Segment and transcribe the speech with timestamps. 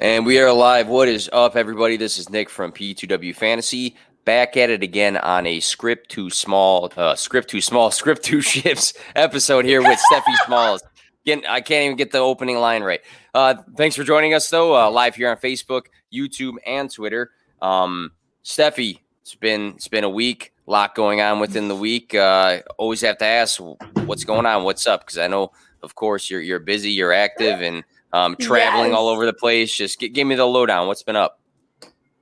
[0.00, 0.88] And we are live.
[0.88, 1.98] What is up, everybody?
[1.98, 3.96] This is Nick from P2W Fantasy.
[4.24, 8.40] Back at it again on a script too small, uh, script too small, script too
[8.40, 10.82] ships episode here with Stephie Smalls.
[11.26, 13.02] Again, I can't even get the opening line right.
[13.34, 17.32] Uh, thanks for joining us, though, uh, live here on Facebook, YouTube, and Twitter.
[17.60, 18.12] Um,
[18.42, 22.14] Stephie, it's been it's been a week, a lot going on within the week.
[22.14, 23.60] Uh, always have to ask
[24.06, 27.60] what's going on, what's up, because I know, of course, you're you're busy, you're active,
[27.60, 28.98] and um, traveling Yes.
[28.98, 29.74] all over the place.
[29.74, 30.86] Just give me the lowdown.
[30.86, 31.38] What's been up?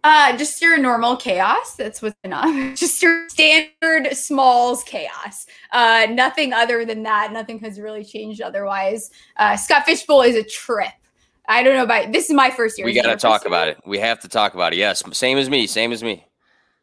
[0.04, 1.74] Uh, just your normal chaos.
[1.74, 2.76] That's what's been on.
[2.76, 5.46] Just your standard Smalls chaos.
[5.72, 7.32] Uh, nothing other than that.
[7.32, 9.10] Nothing has really changed otherwise.
[9.36, 10.92] Uh, Scott Fish Bowl is a trip.
[11.48, 12.30] I don't know about this.
[12.30, 12.84] Is my first year.
[12.86, 13.48] We got to talk year?
[13.48, 13.78] about it.
[13.84, 14.76] We have to talk about it.
[14.76, 15.66] Yes, same as me.
[15.66, 16.24] Same as me.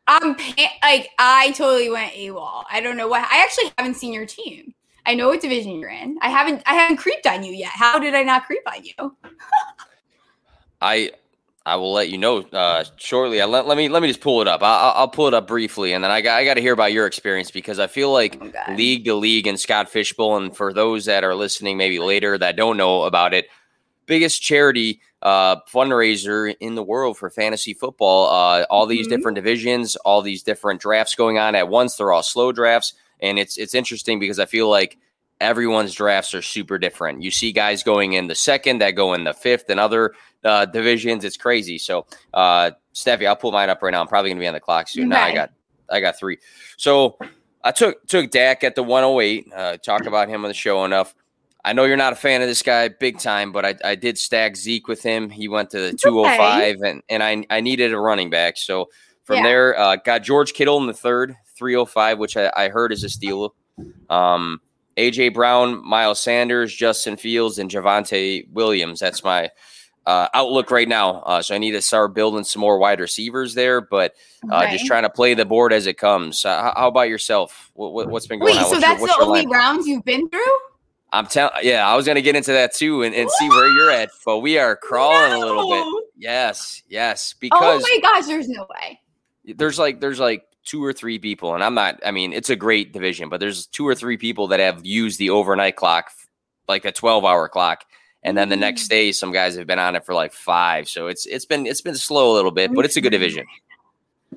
[0.08, 2.64] I'm pa- like I totally went AWOL.
[2.70, 3.22] I don't know what.
[3.32, 4.75] I actually haven't seen your team.
[5.06, 6.18] I know what division you're in.
[6.22, 6.64] I haven't.
[6.66, 7.72] I haven't creeped on you yet.
[7.74, 9.16] How did I not creep on you?
[10.82, 11.12] I
[11.66, 13.42] I will let you know uh, shortly.
[13.42, 14.62] I let, let me let me just pull it up.
[14.62, 16.74] I, I'll, I'll pull it up briefly, and then I got I got to hear
[16.74, 20.38] about your experience because I feel like Oh, league to league and Scott Fish Bowl,
[20.38, 23.48] and for those that are listening maybe later that don't know about it,
[24.06, 28.28] biggest charity uh, fundraiser in the world for fantasy football.
[28.30, 29.10] Uh, all these Mhm.
[29.10, 31.96] different divisions, all these different drafts going on at once.
[31.96, 34.98] They're all slow drafts, and it's it's interesting because I feel like
[35.42, 37.24] everyone's drafts are super different.
[37.24, 40.64] You see guys going in the second that go in the fifth and other uh,
[40.66, 41.26] divisions.
[41.26, 41.80] It's crazy.
[41.80, 44.02] So, uh, Stephie, I'll pull mine up right now.
[44.02, 45.10] I'm probably to be on the clock soon.
[45.10, 45.50] Now I got
[45.90, 46.38] I got three.
[46.78, 47.18] So
[47.64, 49.48] I took took Dak at the 108.
[49.54, 51.16] Uh, talk about him on the show enough.
[51.66, 54.18] I know you're not a fan of this guy big time, but I, I did
[54.20, 55.32] stack Zeke with him.
[55.32, 58.58] He went to the It's 205, and, and I, I needed a running back.
[58.58, 58.90] So
[59.24, 59.44] from Yeah.
[59.44, 63.10] there, uh, got George Kittle in the third, 305, which I, I heard is a
[63.10, 63.56] steal.
[64.12, 64.62] Um,
[64.96, 69.00] AJ Brown, Miles Sanders, Justin Fields, and Javonte Williams.
[69.00, 69.50] That's my
[70.06, 71.22] uh, outlook right now.
[71.22, 74.14] Uh, so I need to start building some more wide receivers there, but
[74.52, 76.46] uh, just trying to play the board as it comes.
[76.46, 77.72] Uh, how, about yourself?
[77.74, 78.66] What, what, what's been going Wait, on?
[78.66, 80.42] so What's your- that's what's the only rounds you've been through?
[81.18, 81.54] I'm telling.
[81.64, 84.40] Yeah, I was gonna get into that too and, and see where you're at, but
[84.40, 85.80] we are crawling a little bit.
[85.80, 86.02] No.
[86.18, 89.00] Yes, yes, Oh because my gosh, there's no way.
[89.56, 92.00] there's like there's like two or three people, and I'm not.
[92.06, 95.20] I mean, it's a great division, but there's two or three people that have used
[95.20, 96.12] the overnight clock,
[96.68, 97.84] like a 12 hour clock,
[98.24, 98.90] and then the next Mm.
[98.90, 100.88] day, some guys have been on it for like five.
[100.90, 103.46] So it's it's been it's been slow a little bit, but it's a good division.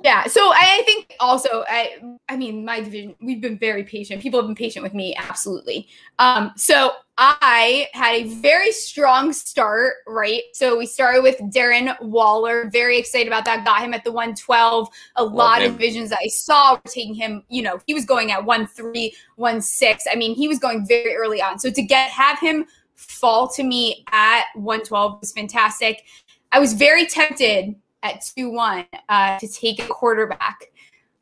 [0.04, 1.96] Yeah, so I think also I
[2.28, 4.22] I mean my division we've been very patient.
[4.22, 5.88] People have been patient with me absolutely.
[6.18, 10.42] Um so I had a very strong start, right?
[10.52, 13.64] So we started with Darren Waller, very excited about that.
[13.64, 14.88] Got him at the 112.
[15.16, 15.72] A lot him.
[15.72, 19.10] of divisions that I saw were taking him, you know, he was going at 1-3,
[19.36, 19.98] 1-6.
[20.10, 21.58] I mean, he was going very early on.
[21.58, 26.04] So to get have him fall to me at 112 was fantastic.
[26.52, 30.70] I was very tempted at 2 1 uh, to take a quarterback.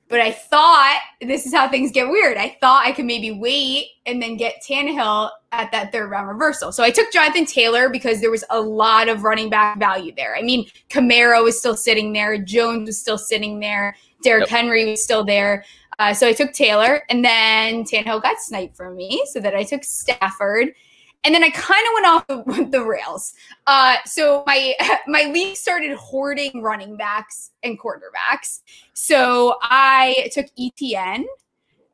[0.08, 2.36] But I thought this is how things get weird.
[2.36, 6.70] I thought I could maybe wait and then get Tannehill at that third round reversal.
[6.70, 10.36] So I took Jonathan Taylor because there was a lot of running back value there.
[10.36, 14.48] I mean, Kamara was still sitting there, Jones was still sitting there, Derrick Yep.
[14.50, 15.64] Henry was still there.
[15.98, 19.64] Uh, so I took Taylor, and then Tannehill got sniped from me, so that I
[19.64, 20.74] took Stafford.
[21.24, 23.34] And then I kind of went off the, the rails.
[23.66, 24.74] Uh, so my
[25.06, 28.60] my league started hoarding running backs and quarterbacks.
[28.92, 31.24] So I took ETN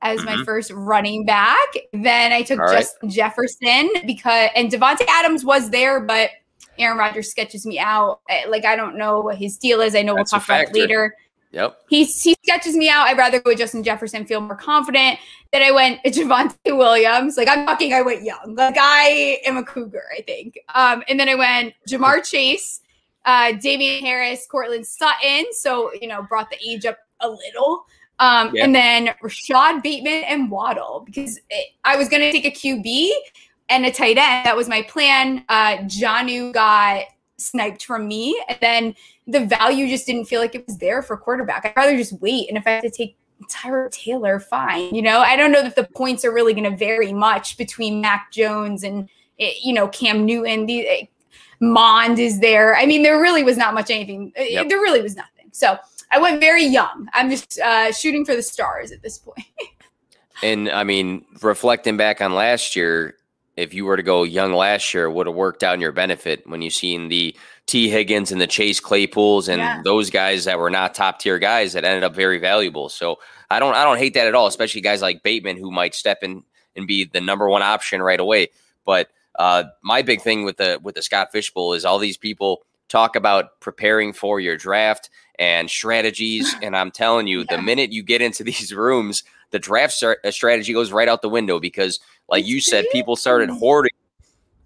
[0.02, 0.44] as my Mhm.
[0.44, 1.68] first running back.
[1.92, 2.86] Then I took All right.
[3.06, 6.30] Jefferson because and Davante Adams was there, but
[6.78, 8.20] Aaron Rodgers sketches me out.
[8.28, 9.94] Eh, Like I don't know what his deal is.
[9.94, 11.14] I know That's we'll talk about it later.
[11.52, 11.80] Yep.
[11.88, 13.06] He he sketches me out.
[13.06, 15.18] I'd rather go with Justin Jefferson, feel more confident.
[15.52, 17.36] Then I went Javonte Williams.
[17.36, 18.54] Like I'm talking, I went young.
[18.56, 20.58] Like I am a cougar, I think.
[20.74, 22.80] Um, and then I went Ja'Marr Chase,
[23.26, 25.44] uh, Damien Harris, Courtland Sutton.
[25.52, 27.84] So you know, brought the age up a little.
[28.18, 28.64] Um, Yeah.
[28.64, 33.10] and then Rashod Bateman and Waddle because it, I was going to take a QB
[33.68, 34.46] and a tight end.
[34.46, 35.44] That was my plan.
[35.48, 37.04] Uh, Janu got
[37.42, 38.94] sniped from me, and then
[39.26, 41.64] the value just didn't feel like it was there for quarterback.
[41.64, 42.48] I'd rather just wait.
[42.48, 43.16] And if I have to take
[43.50, 44.94] Tyrod Taylor, fine.
[44.94, 48.00] You know, I don't know that the points are really going to vary much between
[48.00, 49.08] Mac Jones and
[49.40, 50.66] eh, you know Cam Newton.
[50.66, 51.06] The eh,
[51.60, 52.76] Mond is there.
[52.76, 54.32] I mean, there really was not much anything.
[54.36, 54.68] eh, Yep.
[54.68, 55.48] There really was nothing.
[55.52, 55.76] So
[56.10, 57.08] I went very young.
[57.14, 59.46] I'm just uh, shooting for the stars at this point.
[60.42, 63.16] And I mean, reflecting back on last year,
[63.56, 65.92] if you were to go young last year, it would have worked out in your
[65.92, 69.80] benefit when you've seen the Tee Higgins and the Chase Claypools and Yeah.
[69.84, 72.88] those guys that were not top tier guys that ended up very valuable.
[72.88, 73.18] So
[73.50, 76.18] I don't I don't hate that at all, especially guys like Bateman who might step
[76.22, 76.42] in
[76.76, 78.48] and be the number one option right away.
[78.86, 79.08] But
[79.38, 82.62] uh, my big thing with the with the Scott Fish Bowl is all these people
[82.88, 85.08] talk about preparing for your draft
[85.38, 86.54] and strategies.
[86.62, 87.56] And I'm telling you, yeah.
[87.56, 91.28] the minute you get into these rooms, the draft uh, strategy goes right out the
[91.28, 93.92] window because, like you said, people started hoarding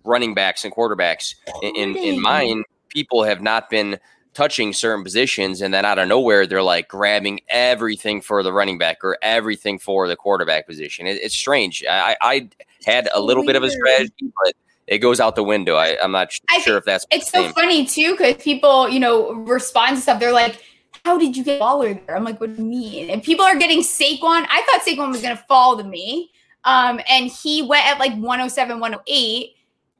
[0.05, 1.35] running backs and quarterbacks.
[1.62, 3.99] In, in, in mine, people have not been
[4.33, 8.79] touching certain positions, and then out of nowhere, they're like grabbing everything for the running
[8.79, 11.06] back or everything for the quarterback position.
[11.06, 11.85] It, it's strange.
[11.88, 12.49] I, I
[12.85, 14.12] had a little bit of a strategy,
[14.44, 14.55] but
[14.87, 15.75] it goes out the window.
[15.75, 19.33] I, am not I sure if that's it's so funny too because people, you know,
[19.33, 20.21] respond to stuff.
[20.21, 20.62] They're like,
[21.06, 23.56] "How did you get Waller there?" I'm like, "What do you mean?" And people are
[23.56, 24.47] getting Saquon.
[24.50, 26.31] I thought Saquon was going to fall to me,
[26.64, 29.56] um, and he went at like 107, 108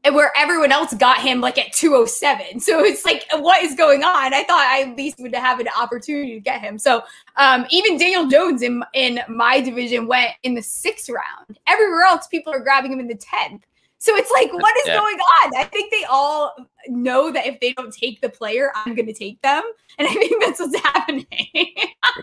[0.07, 2.61] and where everyone else got him like at 207.
[2.61, 4.33] So it's like, what is going on?
[4.33, 6.79] I thought I at least would have an opportunity to get him.
[6.79, 7.03] So
[7.37, 11.59] um, even Daniel Jones in in my division went in the sixth round.
[11.67, 13.67] Everywhere else, people are grabbing him in the tenth.
[13.99, 14.99] So it's like, what is yeah.
[14.99, 15.57] going on?
[15.57, 16.55] I think they all
[16.89, 19.63] know that if they don't take the player, I'm going to take them,
[19.99, 21.27] and I think that's what's happening.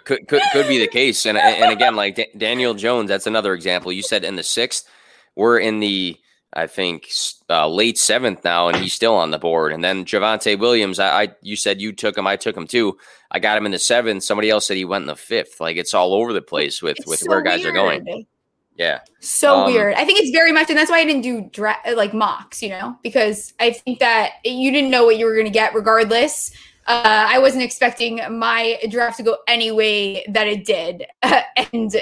[0.03, 3.53] could, could could be the case, and and again, like D- Daniel Jones, that's another
[3.53, 3.91] example.
[3.91, 4.87] You said in the sixth,
[5.35, 6.17] we're in the
[6.55, 7.09] I think
[7.49, 9.73] uh, late seventh now, and he's still on the board.
[9.73, 12.97] And then Javonte Williams, I, I, you said you took him, I took him too.
[13.31, 14.23] I got him in the seventh.
[14.23, 15.59] Somebody else said he went in the fifth.
[15.59, 17.75] Like it's all over the place with it's with so where guys weird.
[17.75, 18.25] are going.
[18.75, 19.93] Yeah, so um, weird.
[19.95, 22.69] I think it's very much, and that's why I didn't do dra- like mocks, you
[22.69, 26.51] know, because I think that you didn't know what you were going to get regardless.
[26.85, 31.95] Uh, I wasn't expecting my draft to go any way that it did, and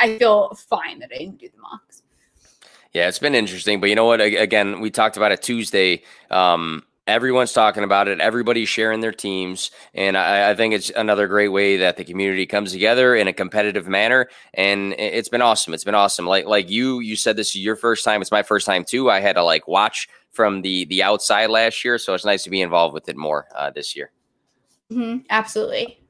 [0.00, 2.02] I feel fine that I didn't do the mocks.
[2.92, 4.20] Yeah, it's been interesting, but you know what?
[4.20, 6.02] Again, we talked about it Tuesday.
[6.30, 8.20] Um, everyone's talking about it.
[8.20, 12.46] Everybody's sharing their teams, and I, I, think it's another great way that the community
[12.46, 14.28] comes together in a competitive manner.
[14.54, 15.74] And it's been awesome.
[15.74, 16.26] It's been awesome.
[16.26, 18.20] Like like you, you said this is your first time.
[18.20, 19.10] It's my first time too.
[19.10, 22.50] I had to like watch from the the outside last year, so it's nice to
[22.50, 24.12] be involved with it more uh, this year.
[24.92, 26.00] Mm-hmm, absolutely.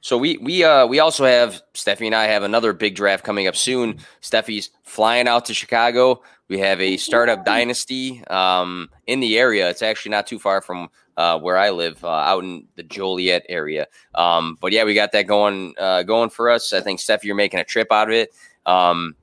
[0.00, 3.48] So we we uh we also have Stephie and I have another big draft coming
[3.48, 3.98] up soon.
[4.20, 6.22] Stephie's flying out to Chicago.
[6.48, 9.68] We have a startup dynasty um, in the area.
[9.68, 13.44] It's actually not too far from uh, where I live, uh, out in the Joliet
[13.48, 13.86] area.
[14.14, 16.72] Um, but yeah, we got that going uh, going for us.
[16.72, 18.30] I think Stephie, you're making a trip out of it.
[18.64, 19.14] Um,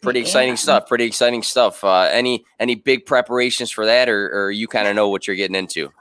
[0.00, 0.26] pretty yeah.
[0.26, 0.88] exciting stuff.
[0.88, 1.84] Pretty exciting stuff.
[1.84, 5.36] Uh, any any big preparations for that, or, or you kind of know what you're
[5.36, 5.92] getting into?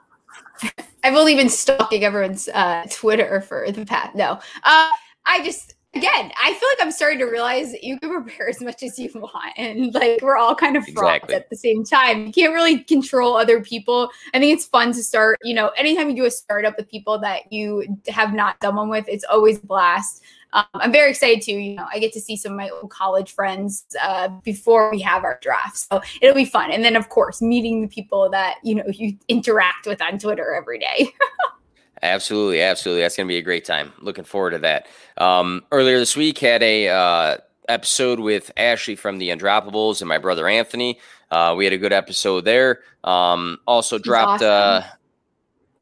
[1.04, 4.16] I've only been stalking everyone's uh, Twitter for the past.
[4.16, 4.90] No, uh,
[5.26, 8.62] I just again, I feel like I'm starting to realize that you can prepare as
[8.62, 11.36] much as you want, and like we're all kind of frauds exactly.
[11.36, 12.28] at the same time.
[12.28, 14.10] You can't really control other people.
[14.34, 15.40] I think it's fun to start.
[15.44, 18.90] You know, anytime you do a startup with people that you have not done one
[18.90, 20.22] with, it's always a blast
[20.54, 22.92] um, I'm very excited to, you know, I get to see some of my old
[22.92, 25.78] college friends uh, before we have our draft.
[25.78, 26.72] So it'll be fun.
[26.72, 30.54] And then, of course, meeting the people that, you know, you interact with on Twitter
[30.54, 31.12] every day.
[32.04, 32.62] absolutely.
[32.62, 33.02] Absolutely.
[33.02, 33.94] That's going to be a great time.
[34.02, 34.88] Looking forward to that.
[35.18, 37.38] Um, earlier this week, had a uh,
[37.70, 41.00] episode with Ashley from the Undroppables and my brother Anthony.
[41.32, 42.82] Uh, we had a good episode there.
[43.04, 44.82] Um, also dropped uh,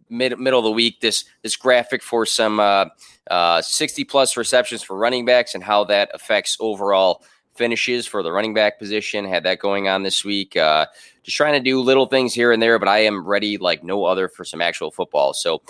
[0.10, 2.86] mid middle of the week this this graphic for some uh,
[3.30, 7.24] uh, 60 plus receptions for running backs and how that affects overall
[7.56, 9.26] finishes for the running back position.
[9.26, 10.56] Had that going on this week.
[10.56, 10.86] Uh,
[11.24, 14.06] just trying to do little things here and there, but I am ready like no
[14.06, 15.34] other for some actual football.
[15.34, 15.62] So,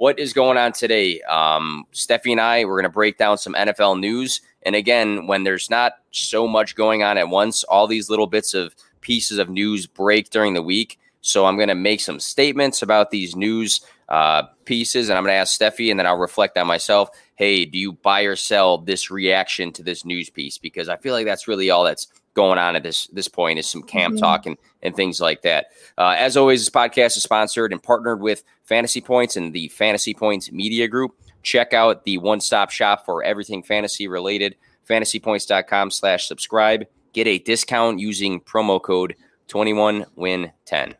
[0.00, 1.20] what is going on today?
[1.28, 4.40] Um, Stephie and I, we're going to break down some NFL news.
[4.62, 8.54] And again, when there's not so much going on at once, all these little bits
[8.54, 10.98] of pieces of news break during the week.
[11.20, 15.34] So I'm going to make some statements about these news uh, pieces, and I'm going
[15.34, 17.10] to ask Stephie, and then I'll reflect on myself.
[17.34, 20.56] Hey, do you buy or sell this reaction to this news piece?
[20.56, 23.66] Because I feel like that's really all that's going on at this this point is
[23.66, 24.22] some camp mm-hmm.
[24.22, 25.66] talk and, and things like that.
[25.98, 30.14] Uh, as always, this podcast is sponsored and partnered with Fantasy Points and the Fantasy
[30.14, 31.12] Points Media Group.
[31.42, 34.56] Check out the one stop shop for everything fantasy related.
[34.88, 36.86] Fantasypoints.com slash subscribe.
[37.12, 39.16] Get a discount using promo code
[39.48, 40.94] 21win10.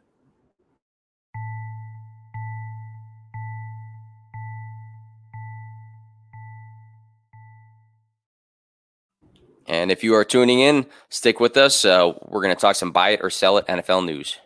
[9.71, 11.85] And if you are tuning in, stick with us.
[11.85, 14.37] Uh, we're going to talk some buy it or sell it NFL news.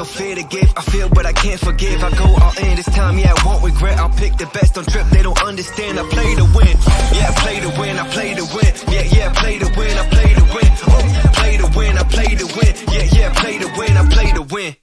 [0.00, 0.72] No fear to give.
[0.78, 2.02] I feel, but I can't forgive.
[2.02, 3.98] I go all in this time, yeah, I won't regret.
[3.98, 6.00] I'll pick the best on trip, they don't understand.
[6.00, 6.74] I play to win,
[7.12, 10.08] yeah, I play to win, I play to win, yeah, yeah, play to win, I
[10.08, 13.68] play to win, oh, play to win, I play to win, yeah, yeah, play to
[13.76, 14.76] win, I play to win.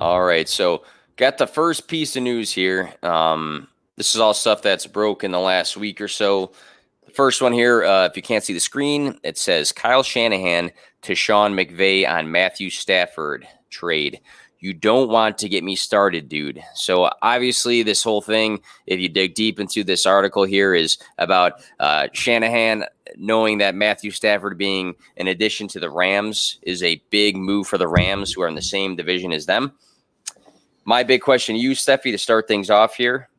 [0.00, 0.82] All right, so
[1.16, 2.92] got the first piece of news here.
[3.02, 6.52] Um, This is all stuff that's broke in the last week or so.
[7.14, 10.70] First one here, uh, if you can't see the screen, it says Kyle Shanahan
[11.02, 14.20] to Sean McVay on Matthew Stafford trade.
[14.60, 16.62] You don't want to get me started, dude.
[16.74, 21.54] So obviously, this whole thing, if you dig deep into this article here, is about
[21.78, 22.84] uh, Shanahan
[23.16, 27.78] knowing that Matthew Stafford being an addition to the Rams is a big move for
[27.78, 29.72] the Rams, who are in the same division as them.
[30.84, 33.29] My big question to you, Stephie, to start things off here: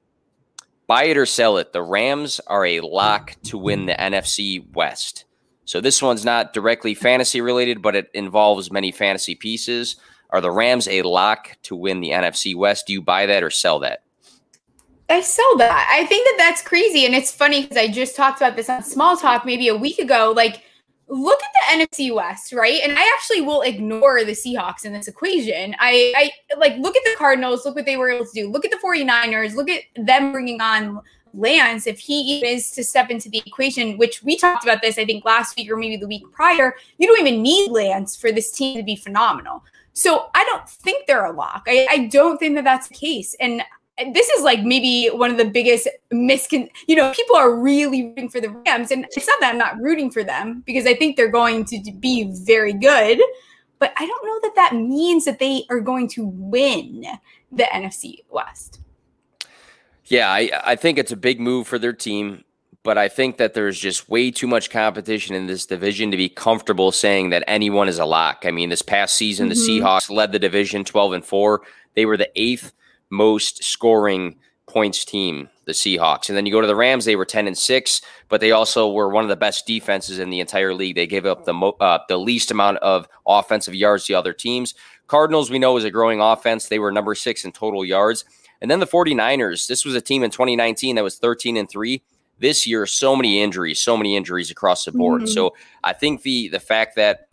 [0.91, 1.71] Buy it or sell it.
[1.71, 5.24] The Rams are a lock to win the NFC West.
[5.63, 9.95] So this one's not directly fantasy related, but it involves many fantasy pieces.
[10.31, 12.88] Are the Rams a lock to win the NFC West?
[12.88, 14.03] Do you buy that or sell that?
[15.10, 15.88] I sell that.
[15.89, 17.05] I think that that's crazy.
[17.05, 19.98] And it's funny because I just talked about this on Small Talk maybe a week
[19.98, 20.33] ago.
[20.36, 20.62] Like,
[21.12, 22.80] look at the NFC West, right?
[22.82, 25.75] And I actually will ignore the Seahawks in this equation.
[25.77, 28.50] I, I like look at the Cardinals, look what they were able to do.
[28.50, 31.01] Look at the 49ers, look at them bringing on
[31.34, 31.86] Lance.
[31.86, 35.25] If he is to step into the equation, which we talked about this, I think
[35.25, 38.77] last week or maybe the week prior, you don't even need Lance for this team
[38.77, 39.65] to be phenomenal.
[39.91, 41.63] So I don't think they're a lock.
[41.68, 43.36] I, I don't think that that's the case.
[43.41, 43.62] And
[44.13, 48.29] this is like maybe one of the biggest miscon you know people are really rooting
[48.29, 51.15] for the rams and it's not that i'm not rooting for them because i think
[51.15, 53.20] they're going to be very good
[53.79, 57.05] but i don't know that that means that they are going to win
[57.51, 58.79] the nfc west
[60.05, 62.43] yeah i, I think it's a big move for their team
[62.84, 66.29] but I think that there's just way too much competition in this division to be
[66.29, 68.43] comfortable saying that anyone is a lock.
[68.43, 69.65] I mean, this past season, mm-hmm.
[69.65, 71.62] the Seahawks led the division 12 and 4.
[71.93, 72.74] They were the eighth
[73.12, 74.38] most scoring
[74.68, 76.30] points team, the Seahawks.
[76.30, 78.89] And then you go to the Rams, they were 10 and 6, but they also
[78.89, 80.96] were one of the best defenses in the entire league.
[80.96, 84.74] They gave up the mo- uh, the least amount of offensive yards to other teams.
[85.08, 86.68] Cardinals, we know, is a growing offense.
[86.68, 88.24] They were number 6 in total yards.
[88.62, 92.01] And then the 49ers, this was a team in 2019 that was 13 and 3
[92.41, 95.22] this year, so many injuries, so many injuries across the board.
[95.22, 95.32] Mm-hmm.
[95.32, 97.30] So I think the the fact that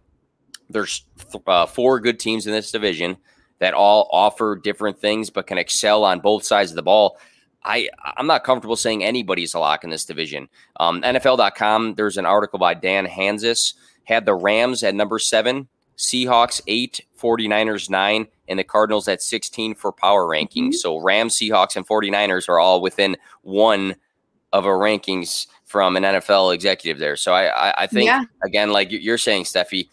[0.71, 1.05] there's
[1.47, 3.17] uh, four good teams in this division
[3.59, 7.19] that all offer different things but can excel on both sides of the ball.
[7.65, 10.49] I I'm not comfortable saying anybody's a lock in this division.
[10.79, 11.95] Um, NFL.com.
[11.95, 13.75] There's an article by Dan Hanzus,
[14.05, 19.75] had the Rams at number seven, Seahawks eight, 49ers nine, and the Cardinals at 16
[19.75, 20.69] for power rankings.
[20.69, 20.73] Mm-hmm.
[20.73, 23.97] So Rams, Seahawks, and 49ers are all within one
[24.53, 27.17] of a rankings from an NFL executive there.
[27.17, 28.25] So I, I, I think yeah.
[28.45, 29.91] again, like you're saying, Stephie,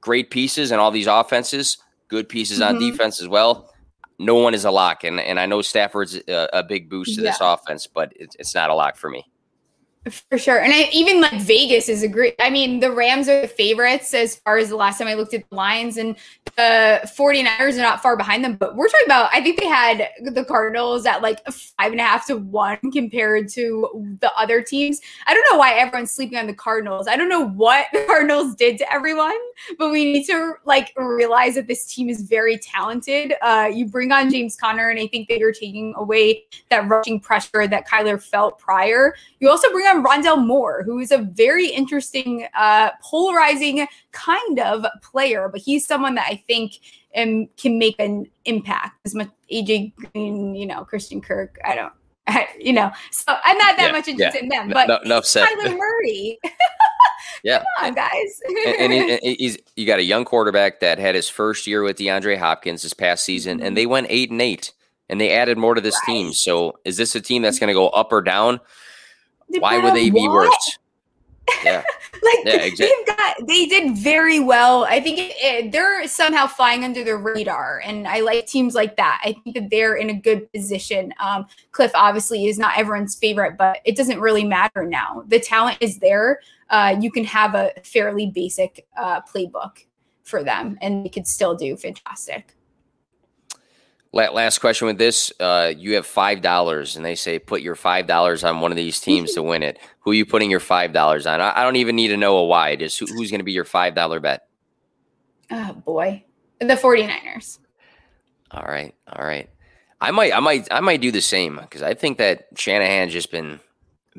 [0.00, 2.76] great pieces and all these offenses, good pieces mm-hmm.
[2.76, 3.70] on defense as well.
[4.18, 7.22] No one is a lock, and and I know Stafford's a, a big boost to
[7.22, 7.30] yeah.
[7.30, 9.24] this offense, but it's, it's not a lock for me.
[10.28, 10.60] For sure.
[10.60, 12.34] And I, even like Vegas is a great.
[12.38, 15.32] I mean, the Rams are the favorites as far as the last time I looked
[15.32, 16.14] at the lines, and
[16.56, 18.56] the 49ers are not far behind them.
[18.56, 22.04] But we're talking about, I think they had the Cardinals at like five and a
[22.04, 25.00] half to one compared to the other teams.
[25.26, 27.08] I don't know why everyone's sleeping on the Cardinals.
[27.08, 29.38] I don't know what the Cardinals did to everyone,
[29.78, 33.34] but we need to like realize that this team is very talented.
[33.40, 37.20] Uh, you bring on James Conner, and I think that you're taking away that rushing
[37.20, 39.14] pressure that Kyler felt prior.
[39.40, 44.86] You also bring on Rondale Moore, who is a very interesting, uh, polarizing kind of
[45.02, 46.74] player, but he's someone that I think
[47.16, 51.58] um, can make an impact as much AJ Green, you know, Christian Kirk.
[51.64, 51.92] I don't,
[52.26, 54.42] I, you know, so I'm not that yeah, much interested yeah.
[54.42, 56.38] in them, but no, no, Kyler Murray.
[57.44, 58.40] yeah, Come on, guys.
[58.78, 61.98] and, and, and, he's you got a young quarterback that had his first year with
[61.98, 64.72] DeAndre Hopkins this past season, and they went eight and eight,
[65.08, 66.14] and they added more to this right.
[66.14, 66.32] team.
[66.32, 68.60] So, is this a team that's going to go up or down?
[69.48, 70.14] Why would they what?
[70.14, 70.78] be worse?
[71.62, 71.82] Yeah.
[72.22, 72.86] like yeah, exactly.
[72.86, 74.84] they've got they did very well.
[74.84, 78.96] I think it, it, they're somehow flying under the radar, and I like teams like
[78.96, 79.20] that.
[79.22, 81.12] I think that they're in a good position.
[81.20, 85.22] Um, Kliff obviously is not everyone's favorite, but it doesn't really matter now.
[85.28, 86.40] The talent is there.
[86.70, 89.84] Uh, you can have a fairly basic uh, playbook
[90.22, 92.54] for them, and they could still do fantastic.
[94.14, 98.06] Last question with this: uh, You have five dollars, and they say put your five
[98.06, 99.78] dollars on one of these teams to win it.
[100.00, 101.40] Who are you putting your five dollars on?
[101.40, 102.76] I, don't even need to know a why.
[102.76, 104.46] Just who, who's going to be your five dollar bet?
[105.50, 106.24] Oh boy,
[106.60, 107.58] the 49ers.
[108.52, 109.50] All right, all right.
[110.00, 113.32] I might, I might, I might do the same because I think that Shanahan's just
[113.32, 113.58] been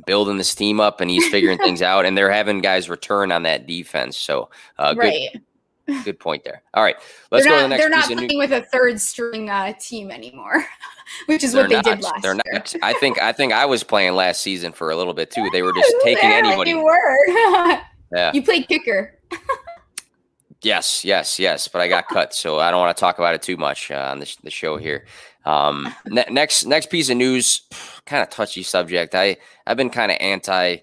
[0.05, 3.43] building this team up and he's figuring things out, and they're having guys return on
[3.43, 4.17] that defense.
[4.17, 5.29] So, uh, right.
[5.31, 5.41] Good,
[6.03, 6.63] Good point there.
[6.73, 6.95] All right,
[7.31, 7.81] let's they're go not, to the next.
[7.81, 10.65] They're not playing new- with a third string uh, team anymore,
[11.27, 12.53] which is they're what they not, did last they're year.
[12.53, 12.75] Not.
[12.81, 15.47] I think I think I was playing last season for a little bit too.
[15.53, 16.71] They were just taking yeah, anybody.
[16.71, 17.27] You were.
[18.15, 18.31] yeah.
[18.33, 19.19] You played kicker.
[20.63, 21.67] yes, yes, yes.
[21.67, 24.09] But I got cut, so I don't want to talk about it too much uh,
[24.11, 25.05] on the, the show here.
[25.45, 27.61] Um, ne- next next piece of news,
[28.07, 29.13] kind of touchy subject.
[29.13, 29.37] I
[29.67, 30.77] I've been kind of anti.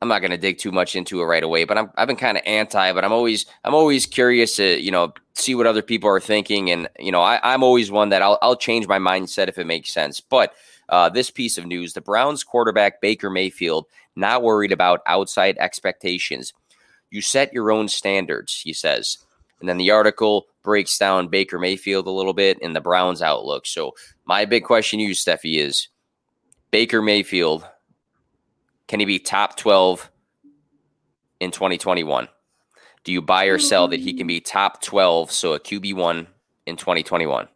[0.00, 2.16] I'm not going to dig too much into it right away, but I'm I've been
[2.16, 2.92] kind of anti.
[2.92, 6.70] But I'm always I'm always curious to you know see what other people are thinking,
[6.70, 9.66] and you know I, I'm always one that I'll I'll change my mindset if it
[9.66, 10.20] makes sense.
[10.20, 10.54] But
[10.88, 16.52] uh, this piece of news: the Browns quarterback Baker Mayfield not worried about outside expectations.
[17.10, 19.18] You set your own standards, he says.
[19.60, 23.66] And then the article breaks down Baker Mayfield a little bit and the Browns' outlook.
[23.66, 23.94] So
[24.26, 25.88] my big question to you, Steffi, is
[26.70, 27.64] Baker Mayfield,
[28.88, 30.10] can he be top 12
[31.40, 32.28] in 2021?
[33.04, 36.26] Do you buy or sell that he can be top 12, so a QB1
[36.66, 37.48] in 2021?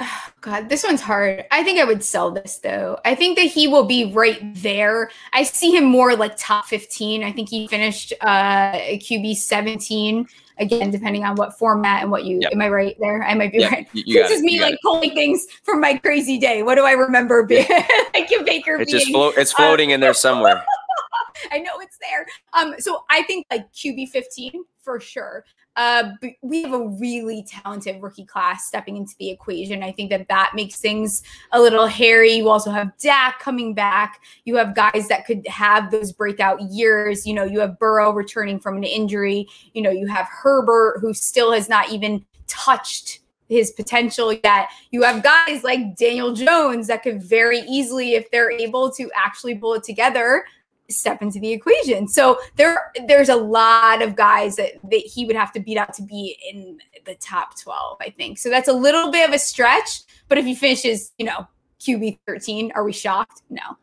[0.40, 1.44] God, this one's hard.
[1.50, 2.98] I think I would sell this though.
[3.04, 5.10] I think that he will be right there.
[5.32, 7.24] I see him more like top 15.
[7.24, 10.26] I think he finished uh QB 17
[10.58, 12.52] again, depending on what format and what you yep.
[12.52, 13.22] am I right there?
[13.22, 13.72] I might be yep.
[13.72, 13.88] right.
[13.92, 16.62] You, this is me like pulling things from my crazy day.
[16.62, 17.66] What do I remember being
[18.14, 20.64] like a Baker it's being, just flo- it's floating um, in there somewhere.
[21.52, 22.26] I know it's there.
[22.52, 25.44] Um, so I think like QB 15 for sure.
[25.78, 26.10] Uh,
[26.42, 29.80] we have a really talented rookie class stepping into the equation.
[29.80, 32.32] I think that that makes things a little hairy.
[32.32, 34.20] You also have Dak coming back.
[34.44, 37.24] You have guys that could have those breakout years.
[37.24, 39.46] You know, you have Burrow returning from an injury.
[39.72, 44.68] You know, you have Herbert, who still has not even touched his potential yet.
[44.90, 49.54] You have guys like Daniel Jones that could very easily, if they're able to actually
[49.54, 50.44] pull it together,
[50.90, 52.08] step into the equation.
[52.08, 55.92] So there there's a lot of guys that, that he would have to beat out
[55.94, 58.38] to be in the top 12, I think.
[58.38, 61.46] So that's a little bit of a stretch, but if he finishes, you know,
[61.80, 63.42] QB 13, are we shocked?
[63.50, 63.76] No.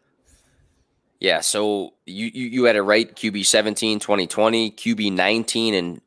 [1.19, 6.01] Yeah, so you, you you had it right QB 17 2020, QB 19 in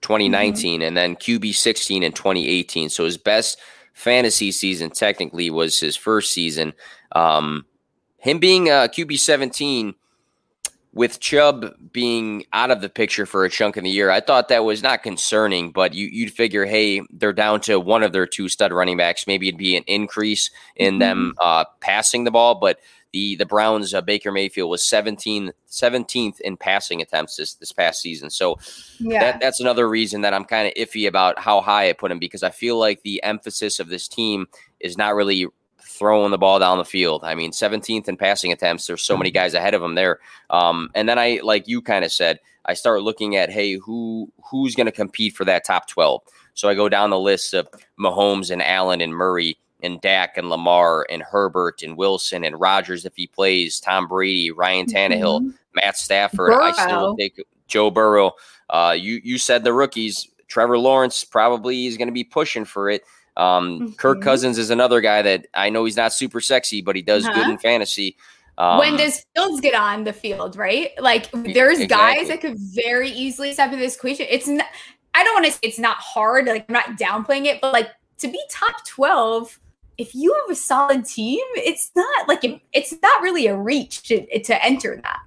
[0.00, 0.86] 2019 mm-hmm.
[0.86, 2.88] and then QB 16 in 2018.
[2.88, 3.58] So his best
[3.94, 6.74] fantasy season technically was his first season.
[7.12, 7.64] Um
[8.18, 9.94] him being a QB 17
[10.92, 14.48] with Chubb being out of the picture for a chunk of the year, I thought
[14.48, 18.26] that was not concerning, but you, would figure, hey, they're down to one of their
[18.26, 19.26] two stud running backs.
[19.26, 20.98] Maybe it'd be an increase in mm-hmm.
[20.98, 22.80] them uh, passing the ball, but
[23.12, 28.00] the the Browns uh, Baker Mayfield was 17, 17th in passing attempts this, this past
[28.00, 28.30] season.
[28.30, 28.58] So
[28.98, 29.32] yeah.
[29.32, 32.18] that, that's another reason that I'm kind of iffy about how high I put him
[32.18, 34.46] because I feel like the emphasis of this team
[34.78, 35.48] is not really
[36.00, 37.20] throwing the ball down the field.
[37.22, 38.86] I mean, 17th in passing attempts.
[38.86, 39.34] There's so many mm-hmm.
[39.34, 40.18] guys ahead of him there.
[40.48, 44.32] Um, and then I, like you kind of said, I start looking at, hey, who
[44.50, 46.22] who's going to compete for that top 12?
[46.54, 50.48] So I go down the list of Mahomes and Allen and Murray and Dak and
[50.48, 55.50] Lamar and Herbert and Wilson and Rodgers if he plays, Tom Brady, Ryan Tannehill, mm-hmm.
[55.74, 56.50] Matt Stafford.
[56.50, 56.64] Burrow.
[56.64, 58.32] I still take Joe Burrow.
[58.70, 60.28] Uh, you you said the rookies.
[60.48, 63.04] Trevor Lawrence probably is going to be pushing for it.
[63.36, 63.92] Um, mm-hmm.
[63.92, 67.24] Kirk Cousins is another guy that I know he's not super sexy, but he does
[67.24, 67.34] uh-huh.
[67.34, 68.16] good in fantasy.
[68.58, 70.90] Um, when does Fields get on the field, right?
[71.00, 72.20] Like there's exactly.
[72.20, 74.26] guys that could very easily step into this equation.
[74.28, 74.66] It's not,
[75.14, 76.46] I don't want to say it's not hard.
[76.46, 77.88] Like I'm not downplaying it, but like
[78.18, 79.58] to be top 12,
[79.96, 84.40] if you have a solid team, it's not like it's not really a reach to,
[84.40, 85.20] to enter that.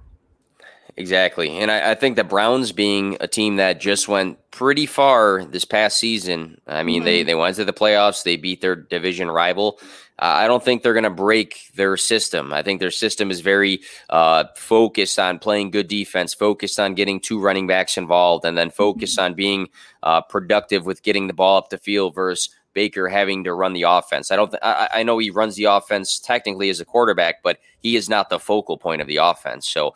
[0.96, 1.58] Exactly.
[1.58, 5.64] And I, I, think the Browns being a team that just went pretty far this
[5.64, 6.60] past season.
[6.68, 7.04] I mean, mm-hmm.
[7.04, 9.80] they, they went to the playoffs, they beat their division rival.
[10.20, 12.52] Uh, I don't think they're going to break their system.
[12.52, 13.80] I think their system is very
[14.10, 18.70] uh, focused on playing good defense, focused on getting two running backs involved, and then
[18.70, 19.24] focused mm-hmm.
[19.24, 19.68] on being
[20.04, 23.82] uh, productive with getting the ball up the field versus Baker having to run the
[23.82, 24.30] offense.
[24.30, 24.50] I don't.
[24.50, 28.08] Th- I, I know he runs the offense technically as a quarterback, but he is
[28.08, 29.66] not the focal point of the offense.
[29.66, 29.94] So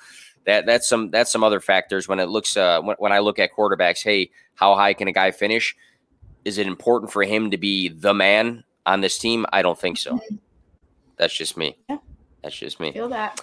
[0.48, 3.38] that that's some that's some other factors when it looks uh, when, when I look
[3.38, 4.02] at quarterbacks.
[4.02, 5.76] Hey, how high can a guy finish?
[6.46, 9.44] Is it important for him to be the man on this team?
[9.52, 10.14] I don't think so.
[10.14, 10.36] Mm-hmm.
[11.18, 11.76] That's just me.
[11.90, 11.98] Yeah.
[12.42, 12.92] That's just me.
[12.92, 13.42] Feel that.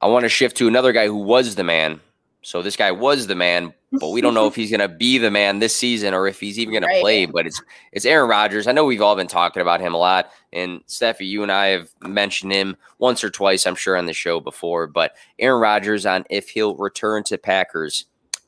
[0.00, 2.00] I want to shift to another guy who was the man.
[2.46, 5.18] So this guy was the man, but we don't know if he's going to be
[5.18, 6.94] the man this season or if he's even going right.
[6.94, 7.26] to play.
[7.26, 8.68] But it's it's Aaron Rodgers.
[8.68, 11.66] I know we've all been talking about him a lot, and Stephie, you and I
[11.66, 14.86] have mentioned him once or twice, I'm sure, on the show before.
[14.86, 18.04] But Aaron Rodgers on if he'll return to Packers,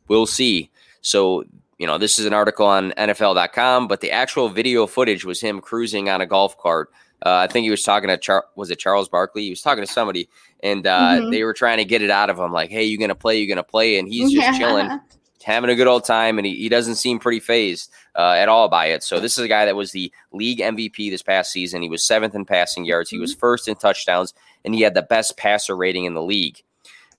[0.07, 0.71] we'll see.
[1.01, 1.43] So
[1.77, 5.61] you know, this is an article on NFL.com, but the actual video footage was him
[5.61, 6.93] cruising on a golf cart.
[7.25, 9.43] Uh, I think he was talking to Char- was it Charles Barkley?
[9.43, 10.29] He was talking to somebody,
[10.63, 11.31] and uh, mm-hmm.
[11.31, 13.41] they were trying to get it out of him, like, "Hey, you gonna play?
[13.41, 14.59] You gonna play?" And he's just yeah.
[14.59, 15.01] chilling,
[15.43, 18.69] having a good old time, and he, he doesn't seem pretty phased uh, at all
[18.69, 19.03] by it.
[19.03, 21.83] So this is a guy that was the league MVP this past season.
[21.83, 23.11] He was seventh in passing yards.
[23.11, 23.41] He was mm-hmm.
[23.41, 24.33] first in touchdowns,
[24.65, 26.63] and he had the best passer rating in the league.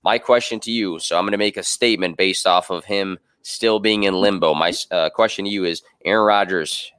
[0.04, 3.20] My question to you, so I'm going to make a statement based off of him
[3.42, 4.54] still being in limbo.
[4.54, 6.92] My uh, question to you is, Aaron Rodgers,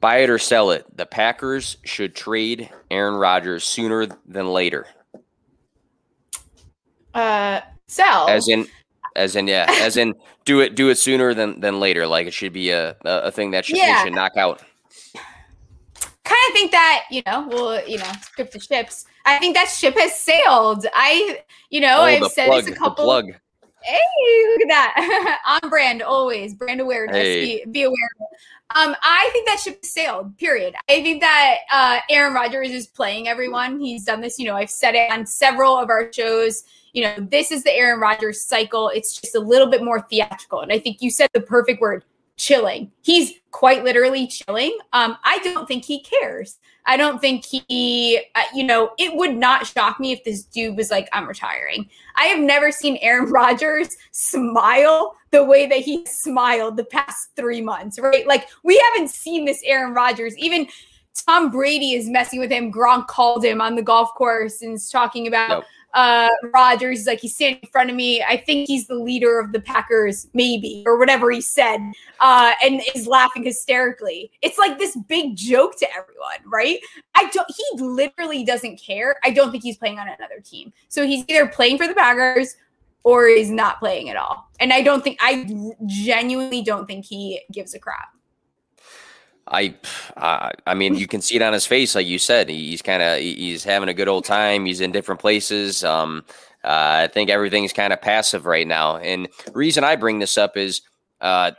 [0.00, 0.84] Buy it or sell it.
[0.96, 4.86] The Packers should trade Aaron Rodgers sooner than later.
[7.12, 8.28] Uh, sell.
[8.28, 8.66] As in,
[9.16, 12.06] as in, yeah, as in, do it, do it sooner than than later.
[12.06, 14.02] Like it should be a a, thing that should, Yeah.
[14.04, 14.62] should knock out.
[16.24, 19.68] kind of think that you know well you know script the ships i think that
[19.68, 23.26] ship has sailed i you know oh, i've said plug, this a couple plug.
[23.82, 23.98] hey
[24.52, 27.64] look at that on brand always brand awareness Hey.
[27.64, 28.38] be, be aware of it.
[28.74, 30.74] Um i think that ship sailed period.
[30.88, 33.80] I think that uh aaron rodgers is playing everyone.
[33.80, 36.64] He's done this you know i've said it on several of our shows.
[36.92, 38.88] You know this is the aaron rodgers cycle.
[38.88, 40.60] It's just a little bit more theatrical.
[40.60, 42.04] And i think you said the perfect word
[42.40, 42.90] chilling.
[43.02, 44.76] He's quite literally chilling.
[44.94, 46.58] Um, I don't think he cares.
[46.86, 50.76] I don't think he, uh, you know, it would not shock me if this dude
[50.76, 51.90] was like, I'm retiring.
[52.16, 57.60] I have never seen Aaron Rodgers smile the way that he smiled the past three
[57.60, 58.26] months, right?
[58.26, 60.36] Like, we haven't seen this Aaron Rodgers.
[60.38, 60.66] Even
[61.26, 62.72] Tom Brady is messing with him.
[62.72, 65.64] Gronk called him on the golf course and is talking about Yep.
[65.94, 68.22] Uh Rodgers is like he's standing in front of me.
[68.22, 71.78] I think he's the leader of the Packers, maybe, or whatever he said,
[72.20, 74.30] uh, and is laughing hysterically.
[74.42, 76.78] It's like this big joke to everyone, right?
[77.14, 79.16] I don't he literally doesn't care.
[79.24, 80.72] I don't think he's playing on another team.
[80.88, 82.56] So he's either playing for the Packers
[83.02, 84.50] or he's not playing at all.
[84.60, 88.14] And I don't think I genuinely don't think he gives a crap.
[89.46, 89.74] I,
[90.16, 92.48] uh, I mean, you can see it on his face, like you said.
[92.48, 94.64] He's kind of he's having a good old time.
[94.64, 95.82] He's in different places.
[95.82, 96.24] Um,
[96.62, 98.98] uh, I think everything's kind of passive right now.
[98.98, 100.82] And reason I bring this up is,
[101.20, 101.52] uh,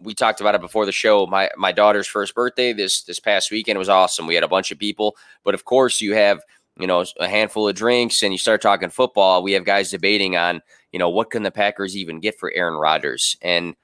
[0.00, 1.26] we talked about it before the show.
[1.26, 4.26] My my daughter's first birthday this this past weekend was awesome.
[4.26, 6.40] We had a bunch of people, but of course you have
[6.78, 9.42] you know a handful of drinks and you start talking football.
[9.42, 12.74] We have guys debating on you know what can the Packers even get for Aaron
[12.78, 13.74] Rodgers and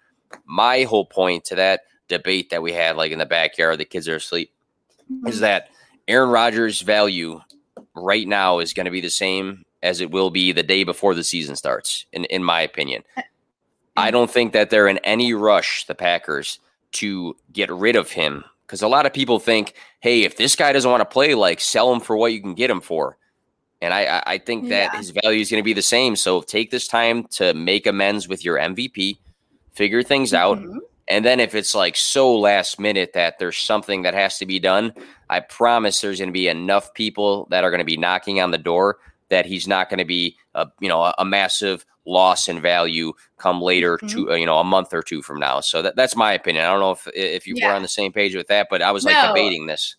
[0.46, 4.08] my whole point to that debate that we had like in the backyard the kids
[4.08, 4.50] are asleep
[5.26, 5.42] is mm-hmm.
[5.42, 5.68] that
[6.08, 7.40] Aaron Rodgers value
[7.94, 11.14] right now is going to be the same as it will be the day before
[11.14, 13.22] the season starts in in my opinion uh,
[13.96, 14.12] I mm.
[14.12, 16.58] don't think that they're in any rush the Packers
[16.92, 20.72] to get rid of him because a lot of people think hey if this guy
[20.72, 23.16] doesn't want to play like sell him for what you can get him for
[23.80, 24.98] and I I, think that Yeah.
[24.98, 28.28] his value is going to be the same so take this time to make amends
[28.28, 29.18] with your MVP
[29.72, 30.78] figure things out Mhm.
[31.08, 34.58] And then if it's like so last minute that there's something that has to be
[34.58, 34.94] done,
[35.28, 38.50] I promise there's going to be enough people that are going to be knocking on
[38.50, 42.60] the door that he's not going to be a you know a, massive loss in
[42.60, 44.08] value come later Mhm.
[44.08, 45.60] to uh, you know a month or two from now.
[45.60, 46.64] So that, that's my opinion.
[46.64, 48.90] I don't know if if you were on the same page with that, but I
[48.90, 49.28] was like No.
[49.28, 49.96] debating this.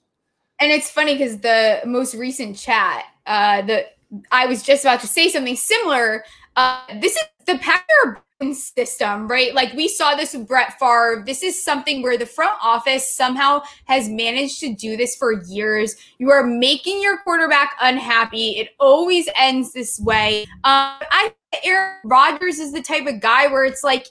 [0.60, 3.86] And it's funny because the most recent chat, uh, the
[4.32, 6.24] I was just about to say something similar.
[6.56, 8.22] Uh, this is the Packer
[8.54, 9.54] system, right?
[9.54, 11.24] Like we saw this with Brett Favre.
[11.26, 15.96] This is something where the front office somehow has managed to do this for years.
[16.18, 18.52] You are making your quarterback unhappy.
[18.58, 20.44] It always ends this way.
[20.63, 24.08] Um, I Aaron Rodgers is the type of guy where it's like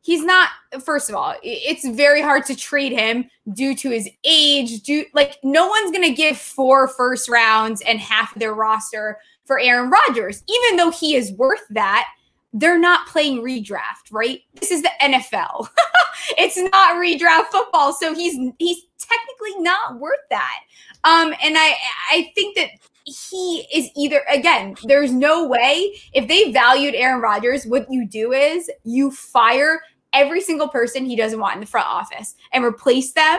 [0.00, 0.50] he's not.
[0.84, 4.82] First of all, it's very hard to trade him due to his age.
[4.82, 9.58] Due like no one's gonna give four first rounds and half of their roster for
[9.60, 12.06] Aaron Rodgers, even though he is worth that.
[12.52, 14.40] They're not playing redraft, right?
[14.54, 15.68] This is the NFL.
[16.38, 20.60] it's not redraft football, so he's he's technically not worth that.
[21.04, 21.74] Um, and I
[22.10, 22.70] I think that
[23.04, 24.74] he is either again.
[24.84, 29.80] There's no way if they valued Aaron Rodgers, what you do is you fire
[30.12, 33.38] every single person he doesn't want in the front office and replace them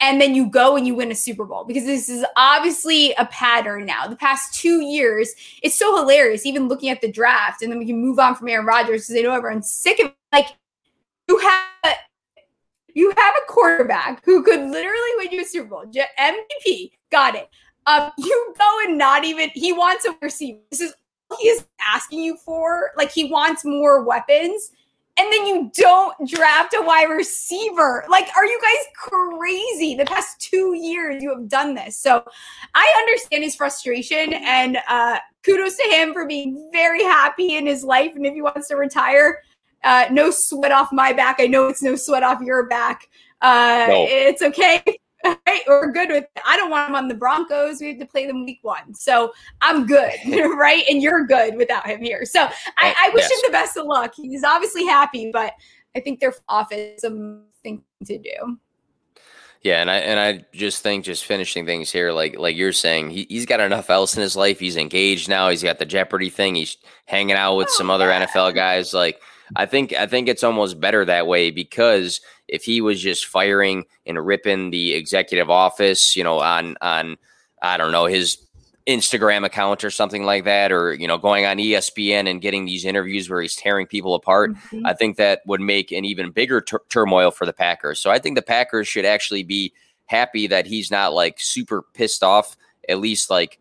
[0.00, 3.26] and then you go and you win a Super Bowl because this is obviously a
[3.26, 4.06] pattern now.
[4.06, 5.32] The past two years,
[5.62, 6.46] it's so hilarious.
[6.46, 9.14] Even looking at the draft, and then we can move on from Aaron Rodgers because
[9.14, 10.48] they know everyone's sick of like
[11.28, 11.96] you have
[12.94, 17.48] you have a quarterback who could literally win you a Super Bowl, MVP, got it.
[17.86, 20.58] Um, you go and not even he wants a receiver.
[20.70, 20.94] This is
[21.38, 22.90] he is asking you for.
[22.96, 24.72] Like he wants more weapons
[25.18, 28.04] and then you don't draft a wide receiver.
[28.08, 29.94] Like, are you guys crazy?
[29.94, 31.98] The past two years you have done this.
[31.98, 32.22] So
[32.74, 37.82] I understand his frustration and uh, kudos to him for being very happy in his
[37.82, 38.12] life.
[38.14, 39.42] And if he wants to retire,
[39.84, 41.36] uh, no sweat off my back.
[41.38, 43.08] I know it's no sweat off your back.
[43.40, 44.06] Uh, No.
[44.08, 44.82] It's okay.
[45.24, 45.62] Right?
[45.66, 46.30] We're good with it.
[46.46, 47.80] I don't want him on the Broncos.
[47.80, 48.94] We have to play them week one.
[48.94, 50.12] So I'm good,
[50.56, 50.84] right?
[50.88, 52.24] And you're good without him here.
[52.24, 53.32] So I, oh, I wish Yes.
[53.32, 54.14] him the best of luck.
[54.14, 55.52] He's obviously happy, but
[55.96, 58.58] I think their office something to do.
[59.62, 63.10] Yeah, and I and I just think just finishing things here, like like you're saying,
[63.10, 64.60] he he's got enough else in his life.
[64.60, 65.48] He's engaged now.
[65.48, 66.54] He's got the Jeopardy thing.
[66.54, 66.76] He's
[67.06, 68.26] hanging out with Oh, some other yeah.
[68.26, 68.94] NFL guys.
[68.94, 69.20] Like
[69.54, 73.84] I think I think it's almost better that way because if he was just firing
[74.04, 77.16] and ripping the executive office, you know, on on
[77.62, 78.38] I don't know his
[78.86, 82.84] Instagram account or something like that, or you know, going on ESPN and getting these
[82.84, 84.86] interviews where he's tearing people apart, mm-hmm.
[84.86, 87.98] I think that would make an even bigger tur- turmoil for the Packers.
[87.98, 89.72] So I think the Packers should actually be
[90.06, 92.56] happy that he's not like super pissed off,
[92.88, 93.58] at least like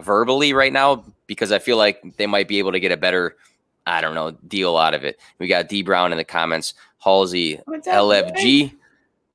[0.00, 3.36] verbally right now, because I feel like they might be able to get a better,
[3.86, 5.18] I don't know, deal out of it.
[5.38, 8.74] We got D Brown in the comments, Halsey, LFG.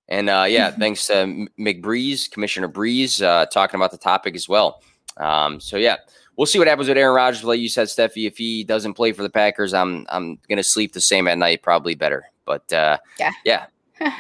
[0.10, 4.82] And uh, yeah, thanks to McBreeze, Commissioner Breeze, uh, talking about the topic as well.
[5.18, 5.98] Um, so yeah,
[6.38, 7.44] we'll see what happens with Aaron Rodgers.
[7.44, 10.94] Like you said, Stephie, if he doesn't play for the Packers, I'm I'm gonna sleep
[10.94, 12.26] the same at night, probably better.
[12.46, 13.66] But uh, yeah, yeah,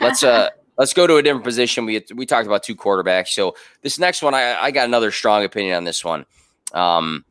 [0.01, 1.85] let's uh let's go to a different position.
[1.85, 5.43] We we talked about two quarterbacks, so this next one, I I got another strong
[5.43, 6.25] opinion on this one.
[6.73, 7.23] Um,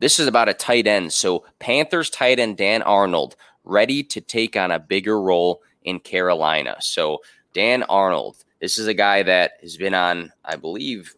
[0.00, 1.12] this is about a tight end.
[1.12, 6.76] So Panthers tight end Dan Arnold ready to take on a bigger role in Carolina.
[6.80, 7.18] So
[7.54, 11.14] Dan Arnold, this is a guy that has been on, I believe,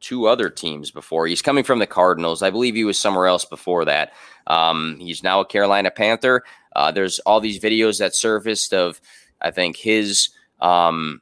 [0.00, 1.26] two other teams before.
[1.26, 2.42] He's coming from the Cardinals.
[2.42, 4.12] I believe he was somewhere else before that.
[4.46, 6.44] Um, he's now a Carolina Panther.
[6.74, 9.00] Uh, there's all these videos that surfaced of,
[9.40, 11.20] I think, his um,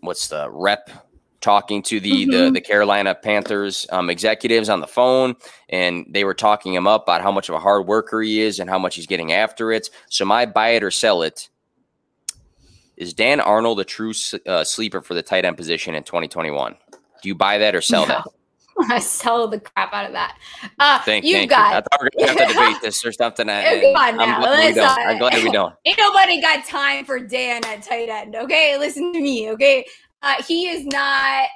[0.00, 0.90] what's the rep
[1.42, 2.30] talking to the mm-hmm.
[2.30, 5.34] the, the, Carolina Panthers um, executives on the phone,
[5.68, 8.58] and they were talking him up about how much of a hard worker he is
[8.58, 9.90] and how much he's getting after it.
[10.08, 11.50] So my buy it or sell it
[12.96, 14.12] is Dan Arnold a true
[14.46, 16.76] uh, sleeper for the tight end position in 2021?
[17.22, 18.14] Do you buy that or sell no.
[18.14, 18.24] that?
[18.90, 20.38] I sell the crap out of that.
[20.78, 21.70] Uh, thank, you thank got.
[21.70, 21.76] You.
[21.76, 23.46] I thought we were going to have to debate this or something.
[23.48, 24.24] Come on now.
[24.24, 24.98] I'm glad, we don't.
[24.98, 25.74] I'm glad we don't.
[25.84, 28.34] Ain't nobody got time for Dan at tight end.
[28.34, 29.50] Okay, listen to me.
[29.50, 29.84] Okay,
[30.22, 31.48] uh, he is not.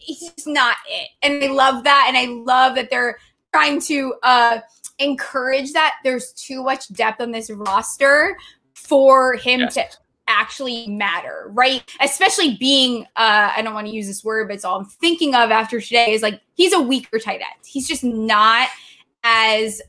[0.00, 3.18] He's just not it, and I love that, and I love that they're
[3.52, 4.60] trying to uh,
[4.98, 5.94] encourage that.
[6.04, 8.36] There's too much depth on this roster
[8.72, 9.74] for him yes.
[9.74, 9.84] to
[10.26, 11.82] actually matter, right?
[12.00, 15.34] Especially being, uh, I don't want to use this word, but it's all I'm thinking
[15.34, 17.64] of after today is like he's a weaker tight end.
[17.64, 18.68] He's just not
[19.22, 19.82] as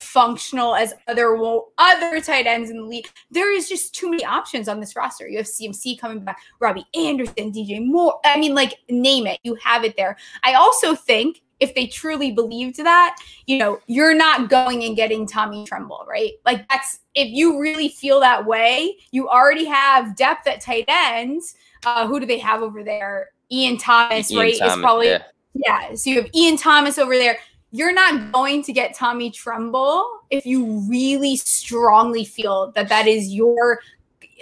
[0.00, 1.36] functional as other
[1.78, 3.08] other tight ends in the league.
[3.30, 5.28] There is just too many options on this roster.
[5.28, 8.18] You have CMC coming back, Robbie Anderson, DJ Moore.
[8.24, 10.16] I mean, like name it, you have it there.
[10.44, 13.16] I also think if they truly believed that,
[13.46, 16.32] you know, you're not going and getting Tommy Tremble, right?
[16.44, 21.54] Like that's if you really feel that way, you already have depth at tight ends.
[21.86, 23.28] Uh, who do they have over there?
[23.50, 24.58] Ian Thomas, Ian right?
[24.58, 25.22] Thomas, is probably yeah.
[25.54, 25.94] yeah.
[25.94, 27.38] So you have Ian Thomas over there.
[27.72, 33.32] You're not going to get Tommy Tremble if you really strongly feel that that is
[33.32, 33.80] your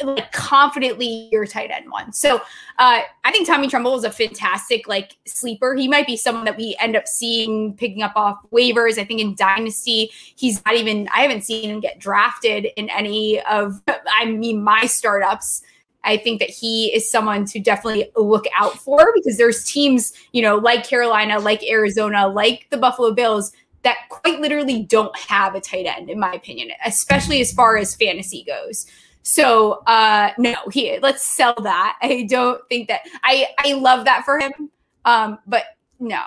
[0.03, 2.13] like confidently your tight end one.
[2.13, 2.37] So
[2.79, 5.75] uh, I think Tommy Tremble is a fantastic like sleeper.
[5.75, 8.99] He might be someone that we end up seeing picking up off waivers.
[8.99, 13.41] I think in Dynasty, he's not even I haven't seen him get drafted in any
[13.43, 15.63] of I mean my startups.
[16.05, 20.43] I think that he is someone to definitely look out for because there's teams, you
[20.43, 25.61] know, like Carolina, like Arizona, like the Buffalo Bills that quite literally don't have a
[25.61, 28.87] tight end, in my opinion, especially as far as fantasy goes.
[29.23, 31.99] So uh no, he let's sell that.
[32.03, 34.71] I don't think that I I love that for him.
[35.05, 35.65] Um, but
[35.99, 36.21] no.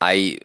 [0.00, 0.38] I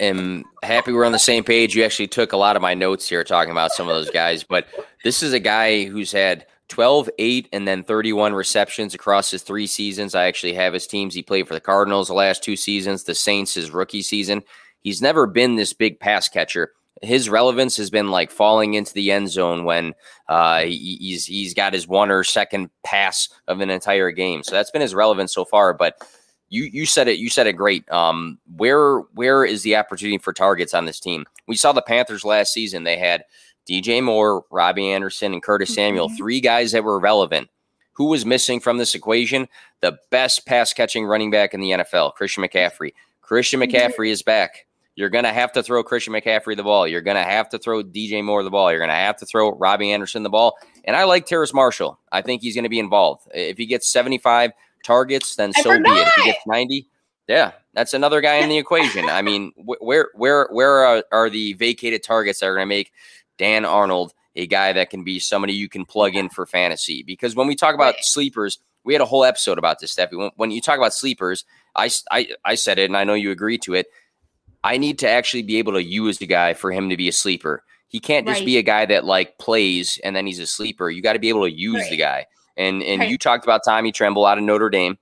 [0.00, 1.76] am happy we're on the same page.
[1.76, 4.42] You actually took a lot of my notes here talking about some of those guys,
[4.42, 4.66] but
[5.04, 9.66] this is a guy who's had 12, 8, and then 31 receptions across his three
[9.66, 10.14] seasons.
[10.14, 11.14] I actually have his teams.
[11.14, 14.42] He played for the Cardinals the last two seasons, the Saints his rookie season.
[14.80, 16.72] He's never been this big pass catcher
[17.04, 19.94] his relevance has been like falling into the end zone when
[20.28, 24.42] uh, he, he's he's got his one or second pass of an entire game.
[24.42, 25.74] So that's been his relevance so far.
[25.74, 25.96] But
[26.48, 27.90] you you said it you said it great.
[27.90, 31.24] Um, where where is the opportunity for targets on this team?
[31.46, 32.84] We saw the Panthers last season.
[32.84, 33.24] They had
[33.68, 36.16] DJ Moore, Robbie Anderson, and Curtis Samuel, mm-hmm.
[36.16, 37.48] three guys that were relevant.
[37.94, 39.48] Who was missing from this equation?
[39.80, 42.92] The best pass catching running back in the NFL, Christian McCaffrey.
[43.22, 44.66] Christian McCaffrey is back.
[44.96, 46.86] You're going to have to throw Christian McCaffrey the ball.
[46.86, 48.70] You're going to have to throw DJ Moore the ball.
[48.70, 50.56] You're going to have to throw Robbie Anderson the ball.
[50.84, 51.98] And I like Terrace Marshall.
[52.12, 53.26] I think he's going to be involved.
[53.34, 54.52] If he gets 75
[54.84, 56.08] targets, then so be it.
[56.08, 56.86] If he gets 90,
[57.26, 59.08] yeah, that's another guy in the equation.
[59.08, 62.92] I mean, where where where are, are the vacated targets that are going to make
[63.38, 67.02] Dan Arnold a guy that can be somebody you can plug in for fantasy?
[67.02, 68.04] Because when we talk about right.
[68.04, 70.16] sleepers, we had a whole episode about this, Stephie.
[70.16, 71.44] When, when you talk about sleepers,
[71.76, 73.86] I, I I said it, and I know you agree to it
[74.64, 77.12] I need to actually be able to use the guy for him to be a
[77.12, 77.62] sleeper.
[77.86, 78.46] He can't just right.
[78.46, 80.90] be a guy that like plays and then he's a sleeper.
[80.90, 81.90] You got to be able to use right.
[81.90, 82.26] the guy.
[82.56, 84.96] And and you talked about Tommy Tremble out of Notre Dame.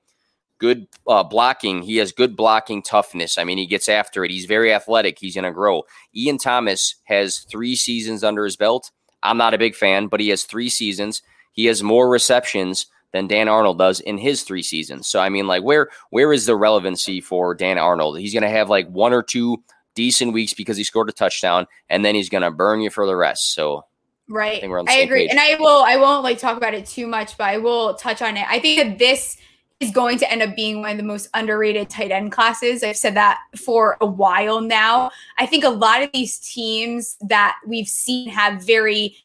[0.63, 1.83] Good uh, blocking.
[1.83, 3.37] He has good blocking toughness.
[3.37, 4.31] I mean, he gets after it.
[4.31, 5.19] He's very athletic.
[5.19, 5.83] He's going to grow.
[6.15, 8.93] Ian Thomas has three seasons under his belt.
[9.25, 11.21] I'm not a big fan, but he has three seasons.
[11.53, 15.09] He has more receptions than Dan Arnold does in his three seasons.
[15.09, 18.21] So I mean, like, where where is the relevancy for Dan Arnold?
[18.21, 19.63] He's going to have like one or two
[19.97, 23.05] decent weeks because he scored a touchdown, and then he's going to burn you for
[23.05, 23.53] the rest.
[23.53, 23.85] So
[24.29, 25.31] right, I, I agree, page.
[25.31, 28.23] and I will I won't like talk about it too much, but I will touch
[28.23, 28.47] on it.
[28.49, 29.37] I think that this
[29.83, 32.83] is going to end up being one of the most underrated tight end classes.
[32.83, 35.11] I've said that for a while now.
[35.39, 39.17] I think a lot of these teams that we've seen have very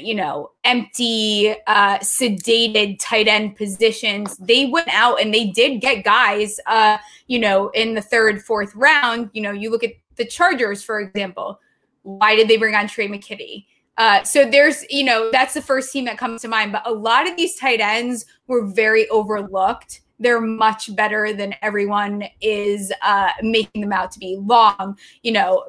[0.00, 6.04] you know, empty, uh, sedated tight end positions, they went out and they did get
[6.04, 6.98] guys, uh,
[7.28, 9.30] you know, in the third, fourth round.
[9.32, 11.60] You know, you look at the Chargers, for example.
[12.02, 13.64] Why did they bring on Tre' McKitty?
[13.96, 16.72] Uh, so there's, you know, that's the first team that comes to mind.
[16.72, 22.24] But a lot of these tight ends were very overlooked they're much better than everyone
[22.40, 24.36] is uh, making them out to be.
[24.40, 25.64] Long, you know,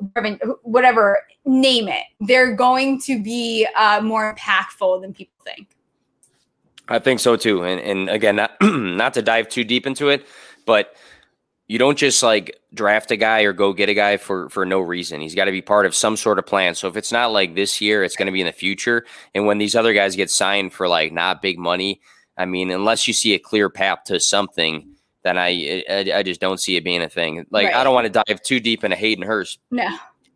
[0.63, 2.03] whatever, name it.
[2.21, 5.69] They're going to be uh, more impactful than people think.
[6.89, 7.63] I think so too.
[7.63, 10.25] And, and again, not, not to dive too deep into it,
[10.65, 10.95] but
[11.67, 14.79] you don't just like draft a guy or go get a guy for for no
[14.79, 15.19] reason.
[15.19, 16.75] He's got to be part of some sort of plan.
[16.75, 19.05] So if it's not like this year, it's going to be in the future.
[19.35, 21.99] And when these other guys get signed for like not big money,
[22.37, 24.87] I mean, unless you see a clear path to something,
[25.23, 27.45] then I I, I just don't see it being a thing.
[27.49, 27.75] Like right.
[27.75, 29.59] I don't want to dive too deep into Hayden Hurst.
[29.71, 29.87] No.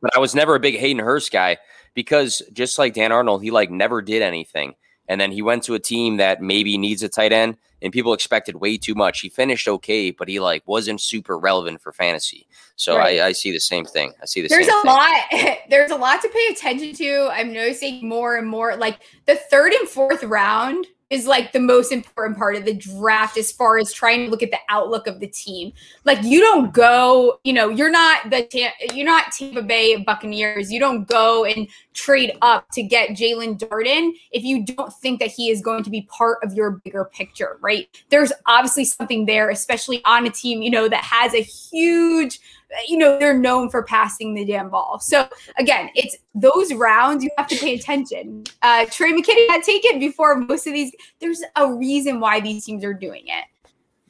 [0.01, 1.57] But I was never a big Hayden Hurst guy
[1.93, 4.73] because just like Dan Arnold, he like never did anything.
[5.07, 8.13] And then he went to a team that maybe needs a tight end and people
[8.13, 9.19] expected way too much.
[9.19, 12.47] He finished okay, but he like wasn't super relevant for fantasy.
[12.75, 13.19] So right.
[13.19, 14.13] I, I, see the same thing.
[14.21, 15.23] I see the there's same a lot
[15.69, 17.29] there's a lot to pay attention to.
[17.31, 21.91] I'm noticing more and more like the third and fourth round is like the most
[21.91, 25.19] important part of the draft as far as trying to look at the outlook of
[25.19, 25.73] the team.
[26.05, 28.47] Like you don't go, you know, you're not the
[28.93, 30.71] you're not Tampa Bay Buccaneers.
[30.71, 35.29] You don't go and trade up to get Jaelon Darden if you don't think that
[35.29, 37.89] he is going to be part of your bigger picture, right?
[38.09, 42.39] There's obviously something there, especially on a team, you know, that has a huge
[42.87, 44.99] you know, they're known for passing the damn ball.
[44.99, 48.43] So again, it's those rounds you have to pay attention.
[48.61, 50.91] Uh, Tre' McKitty had taken before most of these.
[51.19, 53.45] There's a reason why these teams are doing it.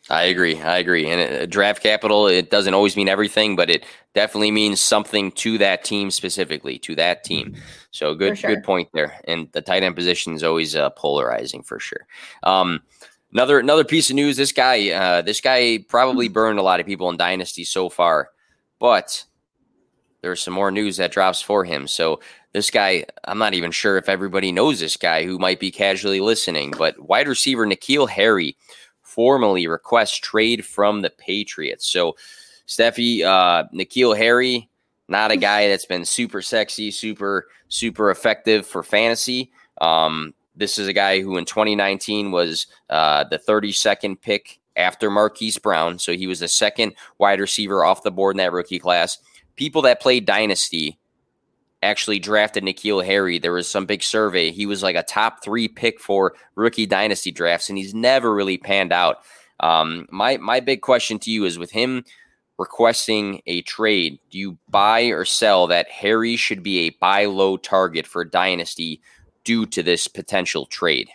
[0.09, 0.59] I agree.
[0.59, 1.07] I agree.
[1.07, 5.57] And uh, draft capital, it doesn't always mean everything, but it definitely means something to
[5.59, 7.55] that team specifically, to that team.
[7.91, 8.55] So good, sure.
[8.55, 9.19] good point there.
[9.25, 12.07] And the tight end position is always uh, polarizing for sure.
[12.43, 12.81] Um,
[13.31, 14.37] another another piece of news.
[14.37, 16.33] This guy, uh, this guy probably mm-hmm.
[16.33, 18.29] burned a lot of people in dynasty so far
[18.81, 19.23] but
[20.21, 21.87] there's some more news that drops for him.
[21.87, 22.19] So
[22.51, 26.19] this guy, I'm not even sure if everybody knows this guy who might be casually
[26.19, 28.57] listening, but wide receiver N'Keal Harry
[29.03, 31.89] formally requests trade from the Patriots.
[31.89, 32.15] So
[32.65, 34.67] Stephie, uh, N'Keal Harry,
[35.07, 39.51] not a guy that's been super sexy, super, super effective for fantasy.
[39.79, 45.57] Um, this is a guy who in 2019 was uh, the 32nd pick after Marquise
[45.57, 45.99] Brown.
[45.99, 49.17] So he was the second wide receiver off the board in that rookie class.
[49.55, 50.97] People that played Dynasty
[51.83, 53.39] actually drafted N'Keal Harry.
[53.39, 54.51] There was some big survey.
[54.51, 58.57] He was like a top three pick for rookie Dynasty drafts, and he's never really
[58.57, 59.17] panned out.
[59.59, 62.03] Um, my my big question to you is with him
[62.57, 67.57] requesting a trade, do you buy or sell that Harry should be a buy low
[67.57, 69.01] target for Dynasty
[69.43, 71.09] due to this potential trade?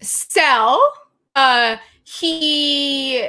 [0.00, 0.92] Sell.
[1.34, 3.28] Uh he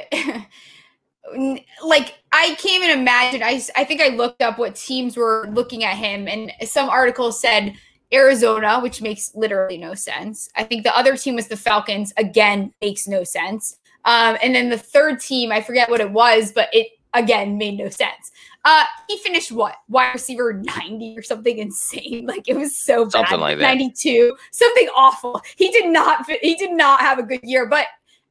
[1.84, 3.42] like I can't even imagine.
[3.42, 7.40] I I think I looked up what teams were looking at him, and some articles
[7.40, 7.74] said
[8.12, 10.48] Arizona, which makes literally no sense.
[10.54, 12.12] I think the other team was the Falcons.
[12.16, 13.78] Again, makes no sense.
[14.04, 17.78] Um, and then the third team, I forget what it was, but it again made
[17.78, 18.30] no sense.
[18.64, 22.26] Uh, he finished what wide receiver 90 or something insane.
[22.28, 23.40] Like it was so bad.
[23.40, 23.64] Like that.
[23.64, 25.40] 92, something awful.
[25.56, 27.86] He did not he did not have a good year, but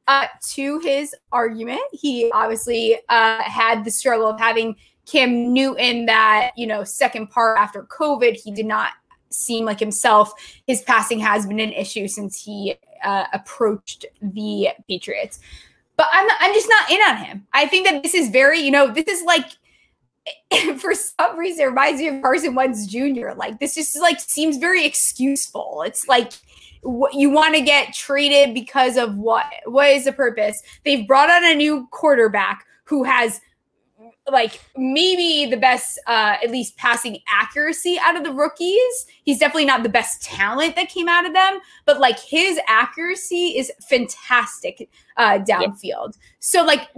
[0.08, 4.74] uh, to his argument, he obviously uh, had the struggle of having
[5.06, 8.34] Cam Newton that, you know, second part after COVID.
[8.34, 8.92] He did not
[9.28, 10.32] seem like himself.
[10.66, 15.40] His passing has been an issue since he uh, approached the Patriots.
[15.96, 17.46] But I'm, I'm just not in on him.
[17.52, 19.46] I think that this is very, you know, this is like,
[20.78, 23.32] for some reason, it reminds me of Carson Wentz Jr.
[23.36, 25.82] Like, this just like seems very excuseful.
[25.86, 26.32] It's like,
[26.84, 29.46] you want to get traded because of what?
[29.64, 30.62] What is the purpose?
[30.84, 33.40] They've brought on a new quarterback who has
[34.30, 39.06] like maybe the best, uh, at least passing accuracy out of the rookies.
[39.24, 43.58] He's definitely not the best talent that came out of them, but like his accuracy
[43.58, 45.82] is fantastic uh, downfield.
[45.82, 46.14] Yep.
[46.40, 46.88] So like.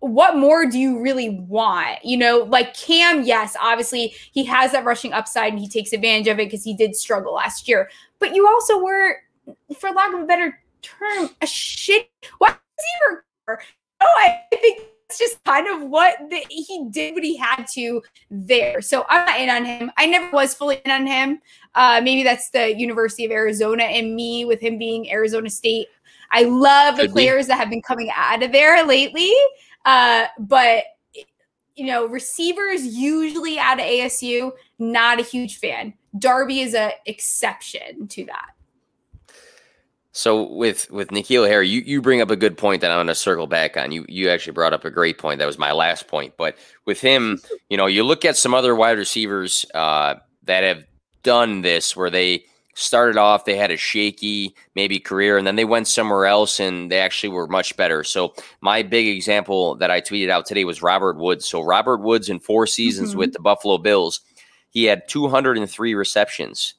[0.00, 1.98] what more do you really want?
[2.04, 6.28] You know, like Cam, yes, obviously he has that rushing upside and he takes advantage
[6.28, 7.90] of it because he did struggle last year.
[8.20, 9.16] But you also were,
[9.76, 12.08] for lack of a better term, a shit
[12.40, 13.24] wide receiver.
[14.00, 18.02] No, I think it's just kind of what the, he did what he had to
[18.30, 18.82] there.
[18.82, 19.90] So I'm not in on him.
[19.96, 21.40] I never was fully in on him.
[21.74, 25.88] Uh, maybe that's the University of Arizona and me with him being Arizona State.
[26.30, 27.48] I love the players be.
[27.48, 29.32] that have been coming out of there lately.
[29.86, 30.84] Uh, but
[31.74, 35.94] you know, receivers usually out of ASU, not a huge fan.
[36.18, 38.50] Darby is an exception to that.
[40.18, 43.06] So with with N'Keal Harry, you, you bring up a good point that I'm going
[43.06, 43.92] to circle back on.
[43.92, 45.38] You you actually brought up a great point.
[45.38, 46.34] That was my last point.
[46.36, 46.56] But
[46.86, 50.82] with him, you know, you look at some other wide receivers uh, that have
[51.22, 55.64] done this, where they started off, they had a shaky maybe career, and then they
[55.64, 58.02] went somewhere else and they actually were much better.
[58.02, 61.46] So my big example that I tweeted out today was Robert Woods.
[61.46, 63.20] So Robert Woods in four seasons mm-hmm.
[63.20, 64.20] with the Buffalo Bills,
[64.70, 66.74] he had 203 receptions.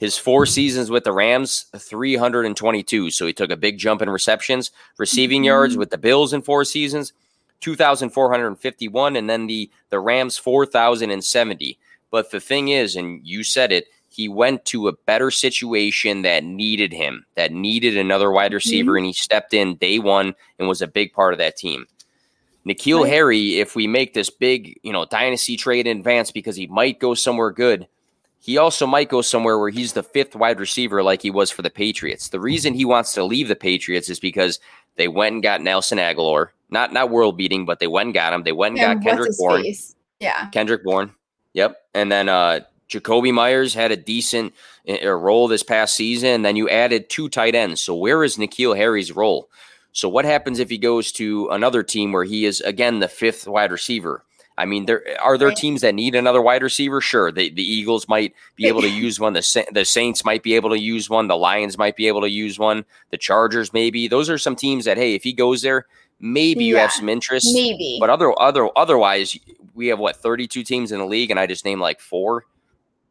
[0.00, 3.10] His four seasons with the Rams, 322.
[3.10, 5.48] So he took a big jump in receptions, receiving mm-hmm.
[5.48, 7.12] yards with the Bills in four seasons,
[7.60, 11.78] 2,451, and then the, the Rams, 4,070.
[12.10, 16.44] But the thing is, and you said it, he went to a better situation that
[16.44, 18.96] needed him, that needed another wide receiver, mm-hmm.
[18.96, 21.86] and he stepped in day one and was a big part of that team.
[22.66, 23.10] N'Keal right.
[23.10, 27.00] Harry, if we make this big, you know, dynasty trade in advance because he might
[27.00, 27.86] go somewhere good–
[28.40, 31.60] he also might go somewhere where he's the fifth wide receiver like he was for
[31.60, 32.30] the Patriots.
[32.30, 34.58] The reason he wants to leave the Patriots is because
[34.96, 36.48] they went and got Nelson Agholor.
[36.70, 38.42] Not not world beating, but they went and got him.
[38.42, 39.62] They went and, and got Kendrick Bourne.
[39.62, 39.94] Face?
[40.20, 40.48] Yeah.
[40.50, 41.12] Kendrick Bourne.
[41.52, 41.76] Yep.
[41.94, 44.52] And then uh Jakobi Meyers had a decent
[44.88, 46.30] uh, role this past season.
[46.30, 47.80] And then you added two tight ends.
[47.80, 49.48] So where is N'Keal Harry's role?
[49.92, 53.46] So what happens if he goes to another team where he is again the fifth
[53.46, 54.24] wide receiver?
[54.60, 57.00] I mean, there are there teams that need another wide receiver.
[57.00, 59.32] Sure, the, the Eagles might be able to use one.
[59.32, 61.28] The the Saints might be able to use one.
[61.28, 62.84] The Lions might be able to use one.
[63.10, 64.06] The Chargers maybe.
[64.06, 65.86] Those are some teams that hey, if he goes there,
[66.20, 67.48] maybe you have some interest.
[67.52, 69.38] Maybe, but other other otherwise,
[69.74, 72.44] we have what thirty two teams in the league, and I just named like four.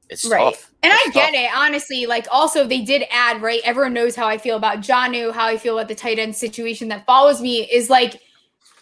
[0.10, 0.54] It's right.
[0.54, 0.72] Tough.
[0.82, 1.36] And it's I get tough.
[1.36, 2.06] it, honestly.
[2.08, 3.62] Like, also, they did add, right?
[3.64, 6.88] Everyone knows how I feel about Jonnu, how I feel about the tight end situation
[6.88, 8.20] that follows me is like,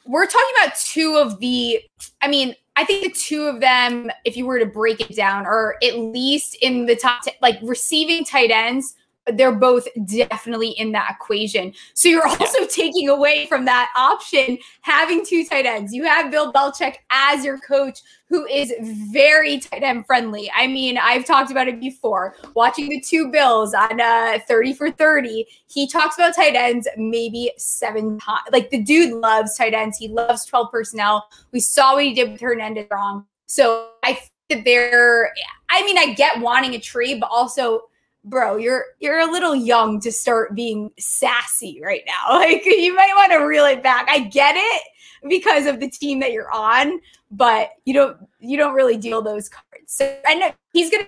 [0.08, 1.82] we're talking about two of the,
[2.22, 5.46] I mean, I think the two of them, if you were to break it down,
[5.46, 8.96] or at least in the top, like receiving tight ends
[9.34, 11.74] they're both definitely in that equation.
[11.94, 15.94] So you're also taking away from that option having two tight ends.
[15.94, 18.74] You have Bill Belichick as your coach, who is
[19.12, 20.52] very tight end friendly.
[20.56, 22.36] I mean, I've talked about it before.
[22.56, 27.52] Watching the two Bills on uh, 30 for 30, he talks about tight ends maybe
[27.58, 28.42] seven times.
[28.52, 29.98] Like the dude loves tight ends.
[29.98, 31.28] He loves 12 personnel.
[31.52, 33.26] We saw what he did with Hernandez Gronk.
[33.46, 35.34] So I think that they're,
[35.70, 37.84] I mean, I get wanting a trade, but also
[38.30, 42.38] bro, you're you're a little young to start being sassy right now.
[42.38, 44.08] Like you might want to reel it back.
[44.10, 44.84] I get it
[45.28, 47.00] because of the team that you're on,
[47.32, 49.66] but you don't you don't really deal those cards.
[49.88, 51.08] So I know he's gonna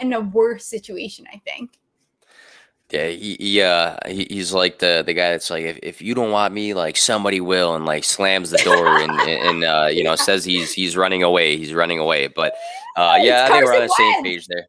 [0.00, 1.78] in a worse situation, I think.
[2.90, 6.14] Yeah, he, he uh he, he's like the the guy that's like if, if you
[6.14, 10.04] don't want me, like somebody will, and like slams the door and and uh you
[10.04, 12.28] know says he's he's running away, he's running away.
[12.28, 12.54] But
[12.96, 14.68] uh yeah, I think we're on the same page there.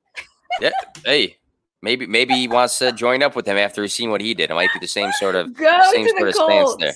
[0.59, 0.71] Yeah,
[1.05, 1.37] hey,
[1.81, 4.49] Maybe maybe he wants to join up with him after he's seen what he did.
[4.49, 6.95] It might be the same sort of Go same sort of stance there.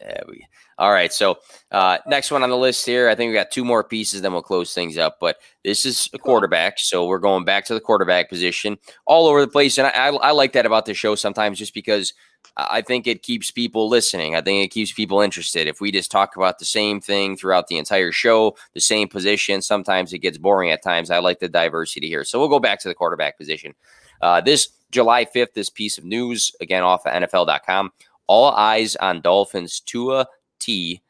[0.00, 0.46] yeah, we,
[0.78, 1.12] all right.
[1.12, 1.36] So
[1.70, 4.32] uh, next one on the list here, I think we got two more pieces, then
[4.32, 5.18] we'll close things up.
[5.20, 9.42] But this is a quarterback, so we're going back to the quarterback position, all over
[9.42, 12.14] the place, and I, I, I like that about the show sometimes, just because
[12.56, 14.34] I think it keeps people listening.
[14.34, 15.66] I think it keeps people interested.
[15.66, 19.62] If we just talk about the same thing throughout the entire show, the same position,
[19.62, 21.10] sometimes it gets boring at times.
[21.10, 22.24] I like the diversity here.
[22.24, 23.74] So we'll go back to the quarterback position.
[24.20, 27.92] Uh, this July 5th, this piece of news, again off of NFL.com.
[28.26, 30.26] All eyes on Dolphins Tua
[30.58, 31.02] T.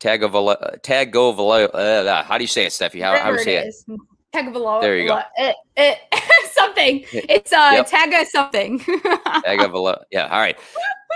[0.00, 0.80] Tagovailoa.
[0.82, 1.74] Tagovailoa.
[1.74, 3.00] Uh, how do you say it, Stephie?
[3.00, 3.74] How, how do you say it?
[3.88, 4.00] it?
[4.34, 4.80] Tagovailoa.
[4.82, 5.20] There you go.
[5.36, 5.98] It, it,
[6.66, 7.04] something.
[7.12, 7.88] It's uh yep.
[7.88, 8.80] Taga something.
[8.80, 10.02] Tagovailoa.
[10.10, 10.26] Yeah.
[10.26, 10.56] All right.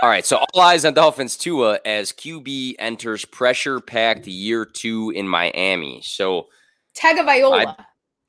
[0.03, 0.25] All right.
[0.25, 6.01] So all eyes on Dolphins Tua as QB enters pressure packed year two in Miami.
[6.03, 6.47] So
[6.95, 7.77] tag of Iola.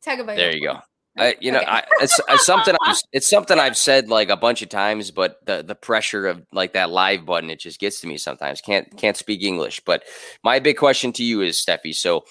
[0.05, 0.25] Tagovailoa.
[0.25, 0.35] Tagovailoa.
[0.35, 0.79] There you go.
[1.17, 1.67] I, you know, okay.
[1.67, 5.45] I, it's, it's something I've, it's something I've said like a bunch of times, but
[5.45, 8.61] the the pressure of like that live button, it just gets to me sometimes.
[8.61, 9.81] Can't can't speak English.
[9.85, 10.03] But
[10.41, 11.91] my big question to you is, Stephie.
[11.91, 12.23] So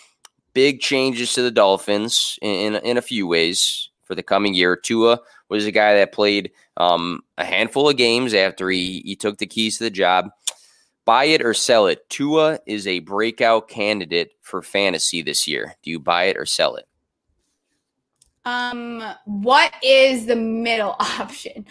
[0.54, 4.74] big changes to the Dolphins in in, in a few ways for the coming year.
[4.74, 9.38] Tua was a guy that played um, a handful of games after he he took
[9.38, 10.30] the keys to the job.
[11.04, 12.10] Buy it or sell it.
[12.10, 15.76] Tua is a breakout candidate for fantasy this year.
[15.84, 16.88] Do you buy it or sell it?
[18.44, 21.64] Um, what is the middle option?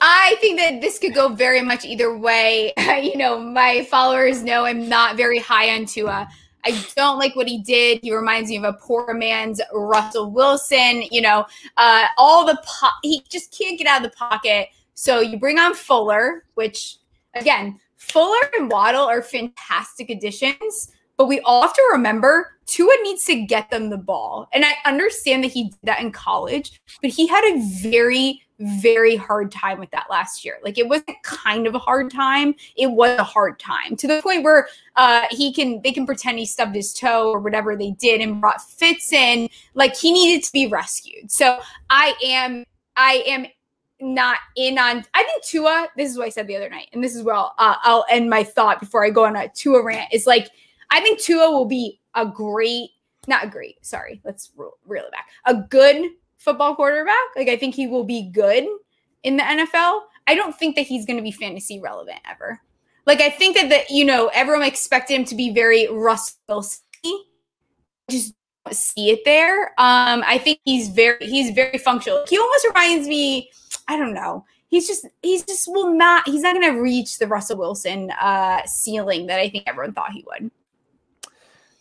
[0.00, 2.72] I think that this could go very much either way.
[3.02, 6.26] you know, my followers know I'm not very high on Tua.
[6.64, 8.00] I don't like what he did.
[8.02, 11.02] He reminds me of a poor man's Russell Wilson.
[11.10, 11.46] You know,
[11.76, 14.68] uh, all the po- he just can't get out of the pocket.
[14.94, 16.96] So you bring on Fuller, which
[17.34, 20.92] again, Fuller and Waddle are fantastic additions.
[21.16, 24.48] But we all have to remember Tua needs to get them the ball.
[24.52, 28.42] And I understand that he did that in college, but he had a very,
[28.80, 30.58] very hard time with that last year.
[30.62, 34.22] Like it wasn't kind of a hard time, it was a hard time to the
[34.22, 37.92] point where uh, he can they can pretend he stubbed his toe or whatever they
[37.92, 39.48] did and brought Fitz in.
[39.74, 41.30] Like he needed to be rescued.
[41.30, 41.58] So
[41.90, 42.64] I am
[42.96, 43.46] I am
[44.00, 45.04] not in on.
[45.14, 45.88] I think Tua.
[45.96, 48.04] This is what I said the other night, and this is where I'll, uh, I'll
[48.10, 50.12] end my thought before I go on a Tua rant.
[50.12, 50.50] Is like
[50.90, 52.90] I think Tua will be a great,
[53.26, 54.52] not great, sorry, let's
[54.86, 55.28] reel it back.
[55.46, 56.10] A good
[56.42, 57.14] football quarterback.
[57.36, 58.66] Like I think he will be good
[59.22, 60.00] in the NFL.
[60.26, 62.60] I don't think that he's going to be fantasy relevant ever.
[63.06, 66.64] Like I think that that you know everyone expected him to be very Russell.
[68.10, 68.34] Just
[68.70, 69.68] see it there.
[69.78, 72.24] Um, I think he's very he's very functional.
[72.28, 73.50] He almost reminds me.
[73.88, 74.44] I don't know.
[74.68, 76.28] He's just he's just will not.
[76.28, 80.12] He's not going to reach the Russell Wilson uh, ceiling that I think everyone thought
[80.12, 80.50] he would.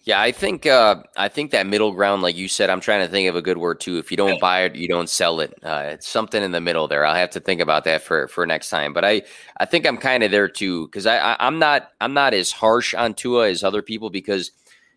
[0.03, 3.11] Yeah, I think uh, I think that middle ground, like you said, I'm trying to
[3.11, 3.99] think of a good word too.
[3.99, 5.53] If you don't buy it, you don't sell it.
[5.61, 7.05] Uh, it's something in the middle there.
[7.05, 8.93] I'll have to think about that for for next time.
[8.93, 9.21] But I
[9.57, 12.51] I think I'm kind of there too because I, I am not I'm not as
[12.51, 14.51] harsh on Tua as other people because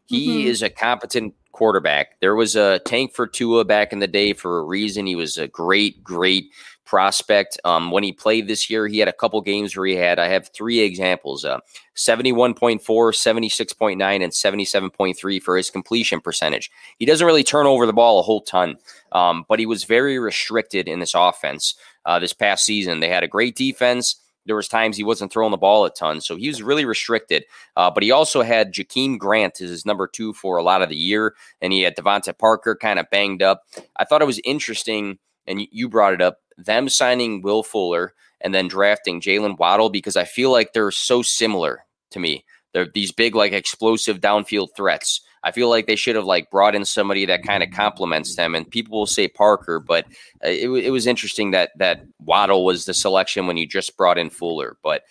[0.07, 0.49] he mm-hmm.
[0.49, 2.19] is a competent quarterback.
[2.21, 5.07] There was a tank for Tua back in the day for a reason.
[5.07, 6.51] He was a great great
[6.85, 7.59] prospect.
[7.64, 10.28] Um, when he played this year, he had a couple games where he had, I
[10.28, 11.61] have three examples uh,
[11.97, 16.70] 71.4, 76.9, and 77.3 for his completion percentage.
[16.99, 18.76] He doesn't really turn over the ball a whole ton,
[19.12, 21.74] um, but he was very restricted in this offense
[22.05, 23.01] uh, this past season.
[23.01, 24.16] They had a great defense.
[24.47, 27.45] There was times he wasn't throwing the ball a ton, so he was really restricted.
[27.76, 30.91] Uh, but he also had Jakeem Grant as his number two for a lot of
[30.91, 33.62] the year, and he had DeVante Parker kind of banged up.
[33.97, 38.55] I thought it was interesting, and you brought it up them signing Will Fuller and
[38.55, 42.45] then drafting Jaylen Waddle because I feel like they're so similar to me.
[42.73, 45.21] They're these big, like explosive downfield threats.
[45.45, 48.55] I feel like they should have like brought in somebody that kind of complements them.
[48.55, 50.07] And people will say Parker, but
[50.45, 54.19] uh, it, it was interesting that that Waddle was the selection when you just brought
[54.19, 54.79] in Fuller.
[54.83, 55.03] But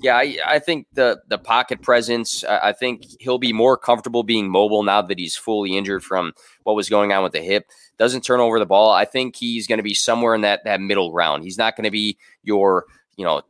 [0.00, 2.44] yeah, I, I think the the pocket presence.
[2.44, 6.32] I think he'll be more comfortable being mobile now that he's fully injured from
[6.62, 7.66] what was going on with the hip.
[8.00, 8.90] Doesn't turn over the ball.
[8.90, 11.44] I think he's going to be somewhere in that that middle ground.
[11.44, 12.86] He's not going to be your
[13.16, 13.42] you know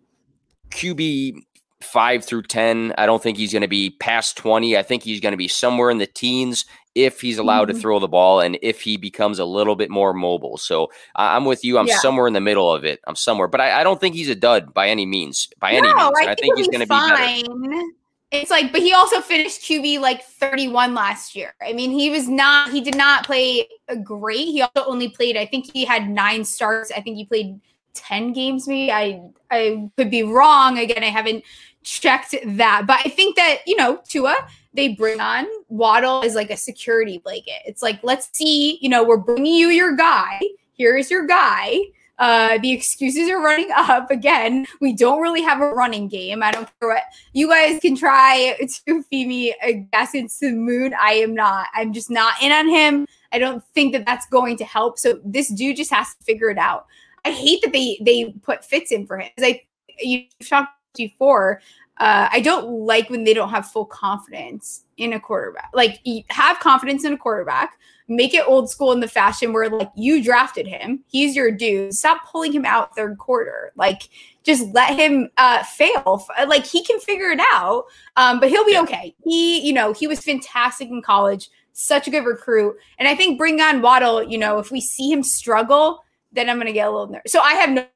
[0.70, 1.36] QB
[1.80, 2.94] five through 10.
[2.98, 4.76] I don't think he's going to be past 20.
[4.76, 7.76] I think he's going to be somewhere in the teens if he's allowed mm-hmm.
[7.76, 10.58] to throw the ball and if he becomes a little bit more mobile.
[10.58, 11.78] So I'm with you.
[11.78, 11.98] I'm yeah.
[11.98, 13.00] somewhere in the middle of it.
[13.06, 15.48] I'm somewhere, but I, I, don't think he's a dud by any means.
[15.60, 15.98] By no, any means.
[15.98, 17.82] I think, I think he's going to be better.
[18.30, 21.54] It's like, but he also finished QB like 31 last year.
[21.60, 23.68] I mean, he was not, he did not play
[24.04, 24.46] great.
[24.46, 26.92] He also only played, I think he had nine starts.
[26.92, 27.60] I think he played
[27.94, 28.92] 10 games, maybe.
[28.92, 29.20] I
[29.50, 30.78] I could be wrong.
[30.78, 31.44] Again, I haven't
[31.82, 32.84] checked that.
[32.86, 34.36] But I think that, you know, Tua,
[34.74, 37.62] they bring on Waddle as like a security blanket.
[37.66, 40.40] It's like, let's see, you know, we're bringing you your guy.
[40.72, 41.78] Here is your guy.
[42.20, 44.66] Uh, the excuses are running up again.
[44.80, 46.42] We don't really have a running game.
[46.42, 47.02] I don't care what
[47.32, 50.94] you guys can try to feed me a guess into the moon.
[51.00, 51.68] I am not.
[51.74, 53.06] I'm just not in on him.
[53.32, 54.98] I don't think that that's going to help.
[54.98, 56.86] So this dude just has to figure it out.
[57.24, 59.30] I hate that they they put Fitz in for him.
[59.38, 59.62] I
[59.98, 61.60] you talked before.
[62.00, 65.70] Uh, I don't like when they don't have full confidence in a quarterback.
[65.74, 67.78] Like, have confidence in a quarterback.
[68.08, 71.04] Make it old school in the fashion where, like, you drafted him.
[71.06, 71.92] He's your dude.
[71.92, 73.72] Stop pulling him out third quarter.
[73.76, 74.08] Like,
[74.44, 76.26] just let him uh, fail.
[76.48, 77.84] Like, he can figure it out,
[78.16, 79.14] um, but he'll be okay.
[79.22, 81.50] He, you know, he was fantastic in college.
[81.74, 82.76] Such a good recruit.
[82.98, 86.56] And I think bring on Waddle, you know, if we see him struggle, then I'm
[86.56, 87.30] going to get a little nervous.
[87.30, 87.86] So I have no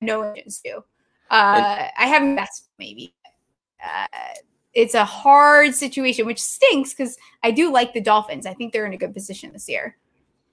[0.00, 0.82] no engines to.
[1.30, 3.14] Uh, I have best maybe.
[3.84, 4.06] Uh,
[4.74, 8.46] it's a hard situation, which stinks because I do like the Dolphins.
[8.46, 9.96] I think they're in a good position this year.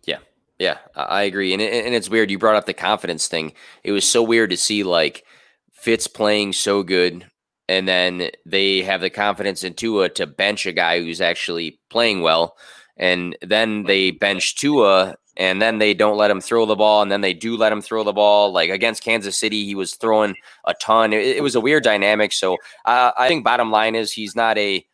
[0.05, 0.19] Yeah,
[0.59, 2.31] Yeah, I agree, and it, and it's weird.
[2.31, 3.53] You brought up the confidence thing.
[3.83, 5.25] It was so weird to see like
[5.73, 7.29] Fitz playing so good,
[7.67, 12.21] and then they have the confidence in Tua to bench a guy who's actually playing
[12.21, 12.55] well,
[12.95, 17.11] and then they bench Tua, and then they don't let him throw the ball, and
[17.11, 18.51] then they do let him throw the ball.
[18.51, 21.13] Like against Kansas City, he was throwing a ton.
[21.13, 22.33] It, it was a weird dynamic.
[22.33, 24.85] So uh, I think bottom line is he's not a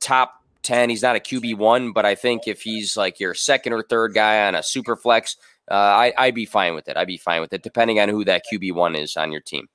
[0.00, 0.90] top 10.
[0.90, 4.46] He's not a QB1, but I think if he's like your second or third guy
[4.46, 5.36] on a super flex,
[5.70, 6.96] uh, I, I'd be fine with it.
[6.96, 9.68] I'd be fine with it, depending on who that QB1 is on your team.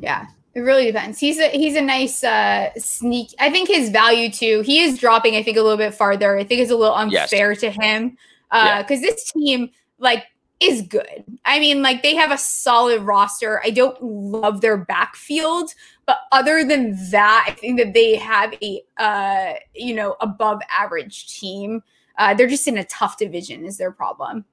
[0.00, 0.26] Yeah.
[0.54, 1.18] It really depends.
[1.18, 3.34] He's a he's a nice uh sneak.
[3.40, 4.60] I think his value too.
[4.60, 5.34] He is dropping.
[5.34, 6.38] I think a little bit farther.
[6.38, 7.60] I think it's a little unfair yes.
[7.62, 8.16] to him
[8.54, 9.10] because uh, yeah.
[9.10, 10.24] this team like
[10.60, 11.24] is good.
[11.44, 13.60] I mean, like they have a solid roster.
[13.64, 15.74] I don't love their backfield,
[16.06, 21.38] but other than that, I think that they have a uh, you know above average
[21.38, 21.82] team.
[22.16, 23.64] Uh, they're just in a tough division.
[23.64, 24.44] Is their problem?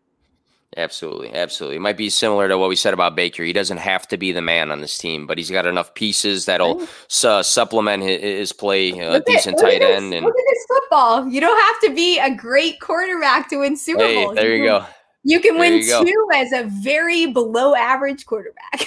[0.78, 1.76] Absolutely, absolutely.
[1.76, 3.43] It might be similar to what we said about Baker.
[3.43, 6.45] He doesn't have to be the man on this team, but he's got enough pieces
[6.45, 6.88] that'll
[7.26, 8.91] uh, supplement his, his play.
[8.91, 10.13] A uh, decent at, tight end.
[10.13, 11.28] and look at this football.
[11.28, 14.34] You don't have to be a great quarterback to win Super hey, Bowl.
[14.34, 14.86] There you, you go.
[15.24, 18.86] You can there win you two as a very below average quarterback.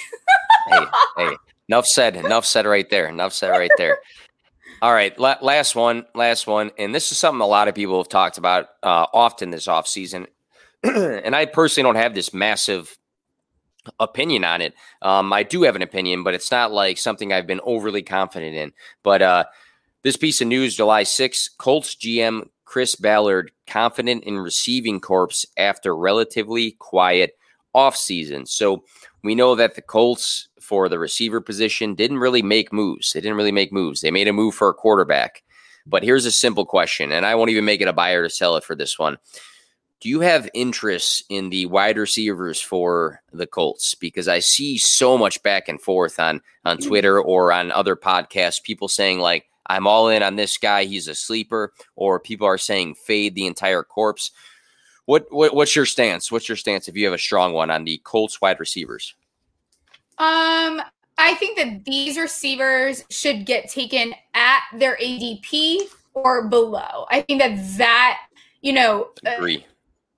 [0.69, 0.81] hey,
[1.19, 1.37] hey,
[1.69, 2.17] Enough said.
[2.17, 3.09] Enough said right there.
[3.09, 3.99] Enough said right there.
[4.83, 8.09] All right, last one, last one, and this is something a lot of people have
[8.11, 10.27] talked about uh, often this offseason.
[11.25, 12.99] and I personally don't have this massive
[13.99, 14.75] opinion on it.
[15.03, 18.55] Um, I do have an opinion, but it's not like something I've been overly confident
[18.55, 18.73] in.
[19.03, 19.45] But uh,
[20.03, 25.95] this piece of news, July 6th, Colts GM Chris Ballard confident in receiving corps after
[25.97, 27.37] relatively quiet
[27.75, 28.49] offseason.
[28.49, 28.85] So
[29.23, 33.13] we know that the Colts for the receiver position didn't really make moves.
[33.13, 34.01] They didn't really make moves.
[34.01, 35.43] They made a move for a quarterback.
[35.87, 38.57] But here's a simple question, and I won't even make it a buyer to sell
[38.57, 39.19] it for this one.
[40.01, 43.95] Do you have interest in the wide receivers for the Colts?
[43.95, 46.87] Because I see so much back and forth on on mm.
[46.87, 51.09] Twitter or on other podcasts, people saying like, "I'm all in on this guy; he's
[51.09, 54.31] a sleeper," or people are saying fade the entire corpse.
[55.07, 56.31] What, what what's your stance?
[56.31, 59.15] What's your stance if you have a strong one on the Colts wide receivers?
[60.19, 60.81] Um,
[61.19, 65.81] I think that these receivers should get taken at their ADP
[66.15, 67.07] or below.
[67.11, 68.21] I think that that
[68.61, 69.11] you know.
[69.27, 69.59] Uh, Agree.
[69.59, 69.74] Uh,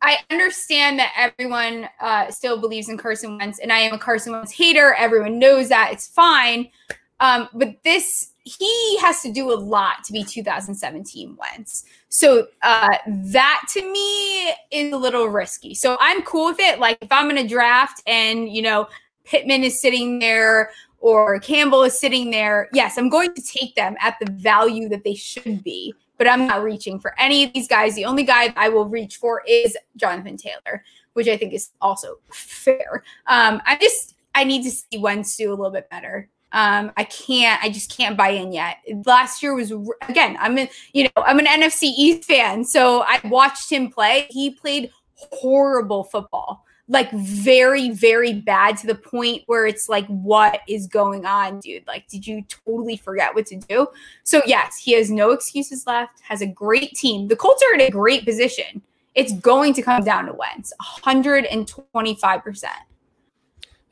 [0.06, 4.32] I understand that everyone uh, still believes in Carson Wentz, and I am a Carson
[4.32, 4.94] Wentz hater.
[4.94, 5.90] Everyone knows that.
[5.92, 6.70] It's fine.
[7.18, 11.86] Um, but this, he has to do a lot to be 2017 Wentz.
[12.08, 15.74] So uh, that to me is a little risky.
[15.74, 16.78] So I'm cool with it.
[16.78, 18.86] Like if I'm going to draft and, you know,
[19.24, 23.96] Pittman is sitting there or Campbell is sitting there, yes, I'm going to take them
[24.00, 27.68] at the value that they should be, but I'm not reaching for any of these
[27.68, 27.94] guys.
[27.94, 32.18] The only guy I will reach for is Jonathan Taylor, which I think is also
[32.30, 33.02] fair.
[33.26, 36.28] Um, I just I need to see Wentz do a little bit better.
[36.52, 38.78] Um, I can't, I just can't buy in yet.
[39.04, 39.72] Last year was
[40.08, 44.26] again, I'm in, you know, I'm an NFC East fan, so I watched him play.
[44.30, 50.60] He played horrible football like very very bad to the point where it's like what
[50.68, 53.86] is going on dude like did you totally forget what to do
[54.22, 57.80] so yes he has no excuses left has a great team the colts are in
[57.80, 58.80] a great position
[59.14, 62.64] it's going to come down to wentz 125%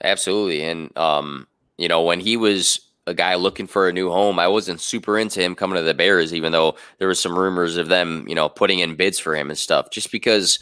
[0.02, 1.46] absolutely and um
[1.78, 4.38] you know when he was a guy looking for a new home.
[4.38, 7.76] I wasn't super into him coming to the Bears, even though there was some rumors
[7.76, 9.90] of them, you know, putting in bids for him and stuff.
[9.90, 10.58] Just because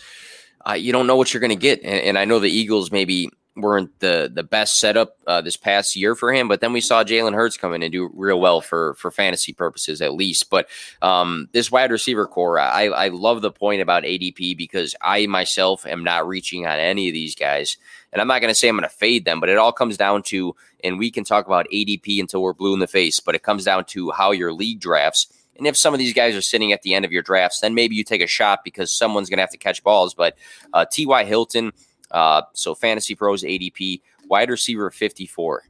[0.69, 1.81] uh, you don't know what you're going to get.
[1.83, 5.95] And, and, I know the Eagles maybe weren't the the best setup uh, this past
[5.95, 8.61] year for him, but then we saw Jalen Hurts come in and do real well
[8.61, 10.49] for for fantasy purposes at least.
[10.51, 10.69] But
[11.03, 15.87] um, this wide receiver core, I I love the point about ADP because I myself
[15.87, 17.77] am not reaching on any of these guys,
[18.13, 19.97] and I'm not going to say I'm going to fade them, but it all comes
[19.97, 23.35] down to, and we can talk about ADP until we're blue in the face, but
[23.35, 25.27] it comes down to how your league drafts
[25.57, 27.75] and if some of these guys are sitting at the end of your drafts, then
[27.75, 30.15] maybe you take a shot because someone's going to have to catch balls.
[30.15, 30.37] But
[30.73, 31.25] uh, T.Y.
[31.25, 31.73] Hilton,
[32.11, 35.65] uh, so Fantasy Pros ADP, wide receiver 54.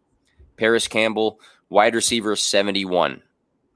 [0.56, 3.22] Parris Campbell, wide receiver 71.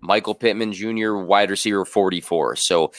[0.00, 2.56] Michael Pittman Jr., wide receiver 44.
[2.56, 2.92] So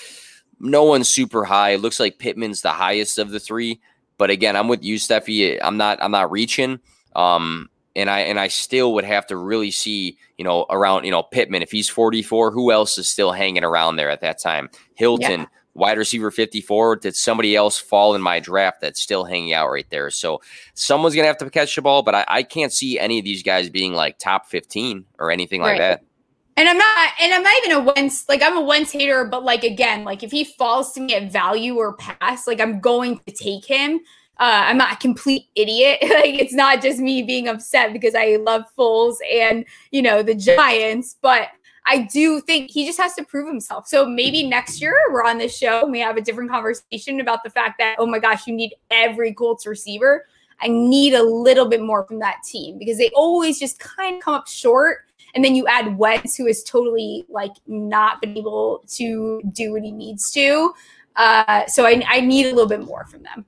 [0.60, 1.72] no one's super high.
[1.72, 3.80] It looks like Pittman's the highest of the three.
[4.18, 5.62] But again, I'm with you, Stephie.
[5.62, 6.80] I'm not I'm not reaching.
[7.16, 11.12] Um, and I and I still would have to really see, you know, around, you
[11.12, 11.64] know, Pittman.
[11.64, 14.70] If he's 44, who else is still hanging around there at that time?
[14.94, 15.46] Hilton, yeah.
[15.74, 16.98] wide receiver 54.
[16.98, 20.12] Did somebody else fall in my draft that's still hanging out right there?
[20.12, 20.42] So
[20.76, 23.42] someone's gonna have to catch the ball, but I, I can't see any of these
[23.42, 26.04] guys being like top 15 or anything like that.
[26.56, 29.44] And I'm not, and I'm not even a Wentz, like I'm a Wentz hater, but
[29.44, 33.20] like again, like if he falls to me at value or pass, like I'm going
[33.28, 34.00] to take him.
[34.40, 36.00] Uh, I'm not a complete idiot.
[36.04, 40.36] like it's not just me being upset because I love Foles and you know the
[40.36, 41.50] Giants, but
[41.88, 43.88] I do think he just has to prove himself.
[43.88, 47.44] So maybe next year we're on this show and we have a different conversation about
[47.44, 50.26] the fact that, oh my gosh, you need every Colts receiver.
[50.62, 54.22] I need a little bit more from that team because they always just kind of
[54.22, 55.06] come up short.
[55.34, 59.84] And then you add Wentz, who is totally like not been able to do what
[59.84, 60.74] he needs to.
[61.16, 63.46] Uh, so I, I need a little bit more from them.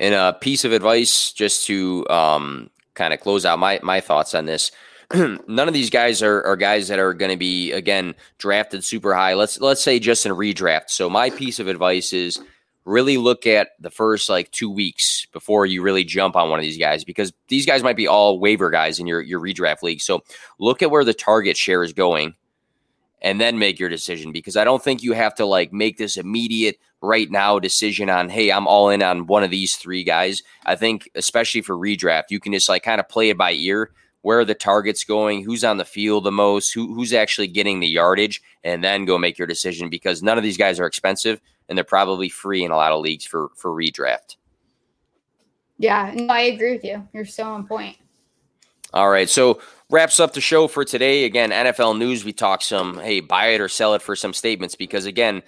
[0.00, 4.34] And a piece of advice just to um, kind of close out my, my thoughts
[4.34, 4.72] on this.
[5.14, 9.14] none of these guys are, are guys that are going to be again drafted super
[9.14, 9.34] high.
[9.34, 10.88] Let's let's say just in redraft.
[10.88, 12.40] So my piece of advice is
[12.84, 16.62] really look at the first like two weeks before you really jump on one of
[16.62, 20.00] these guys because these guys might be all waiver guys in your your redraft league.
[20.00, 20.22] So
[20.58, 22.34] look at where the target share is going
[23.22, 26.16] and then make your decision because I don't think you have to like make this
[26.16, 30.42] immediate right now decision on hey I'm all in on one of these three guys.
[30.66, 33.90] I think especially for redraft you can just like kind of play it by ear
[34.22, 37.80] where are the targets going, who's on the field the most, who, who's actually getting
[37.80, 41.40] the yardage, and then go make your decision because none of these guys are expensive
[41.68, 44.36] and they're probably free in a lot of leagues for for redraft.
[45.78, 47.08] Yeah, no, I agree with you.
[47.14, 47.96] You're so on point.
[48.92, 51.24] All right, so wraps up the show for today.
[51.24, 52.24] Again, NFL news.
[52.24, 55.42] We talk some hey, buy it or sell it for some statements because again,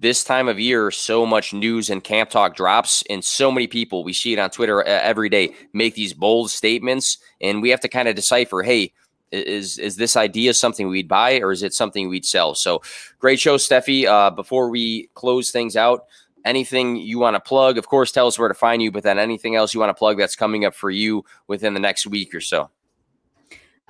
[0.00, 4.02] this time of year, so much news and camp talk drops, and so many people
[4.02, 7.80] we see it on Twitter uh, every day make these bold statements, and we have
[7.80, 8.92] to kind of decipher, hey,
[9.30, 12.54] is is this idea something we'd buy or is it something we'd sell?
[12.54, 12.82] So,
[13.20, 14.06] great show, Stephie.
[14.06, 16.06] Uh, before we close things out,
[16.44, 17.78] anything you want to plug?
[17.78, 19.98] Of course, tell us where to find you, but then anything else you want to
[19.98, 22.70] plug that's coming up for you within the next week or so.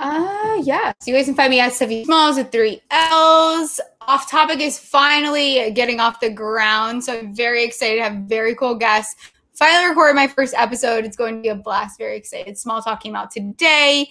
[0.01, 0.95] Uh, yeah.
[1.01, 3.81] So you guys can find me at Stephie Smalls with three L's.
[4.09, 7.05] Off topic is finally getting off the ground.
[7.05, 9.15] So I'm very excited to have very cool guests.
[9.53, 11.05] Finally recorded my first episode.
[11.05, 11.99] It's going to be a blast.
[11.99, 12.57] Very excited.
[12.57, 14.09] Small talking about today.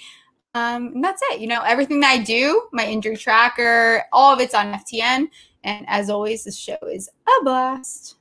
[0.53, 1.39] Um, and that's it.
[1.39, 5.27] You know, everything that I do, my injury tracker, all of it's on FTN.
[5.63, 8.18] And as always, this show is a blast.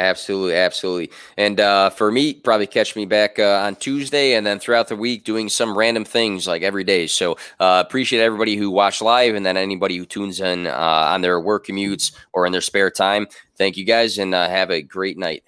[0.00, 1.10] Absolutely, absolutely.
[1.36, 4.96] And uh, for me, probably catch me back uh, on Tuesday and then throughout the
[4.96, 7.06] week doing some random things like every day.
[7.06, 11.20] So uh, appreciate everybody who watched live and then anybody who tunes in uh, on
[11.20, 13.26] their work commutes or in their spare time.
[13.58, 15.44] Thank you guys and uh, have a great night.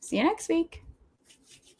[0.00, 0.81] See you next week.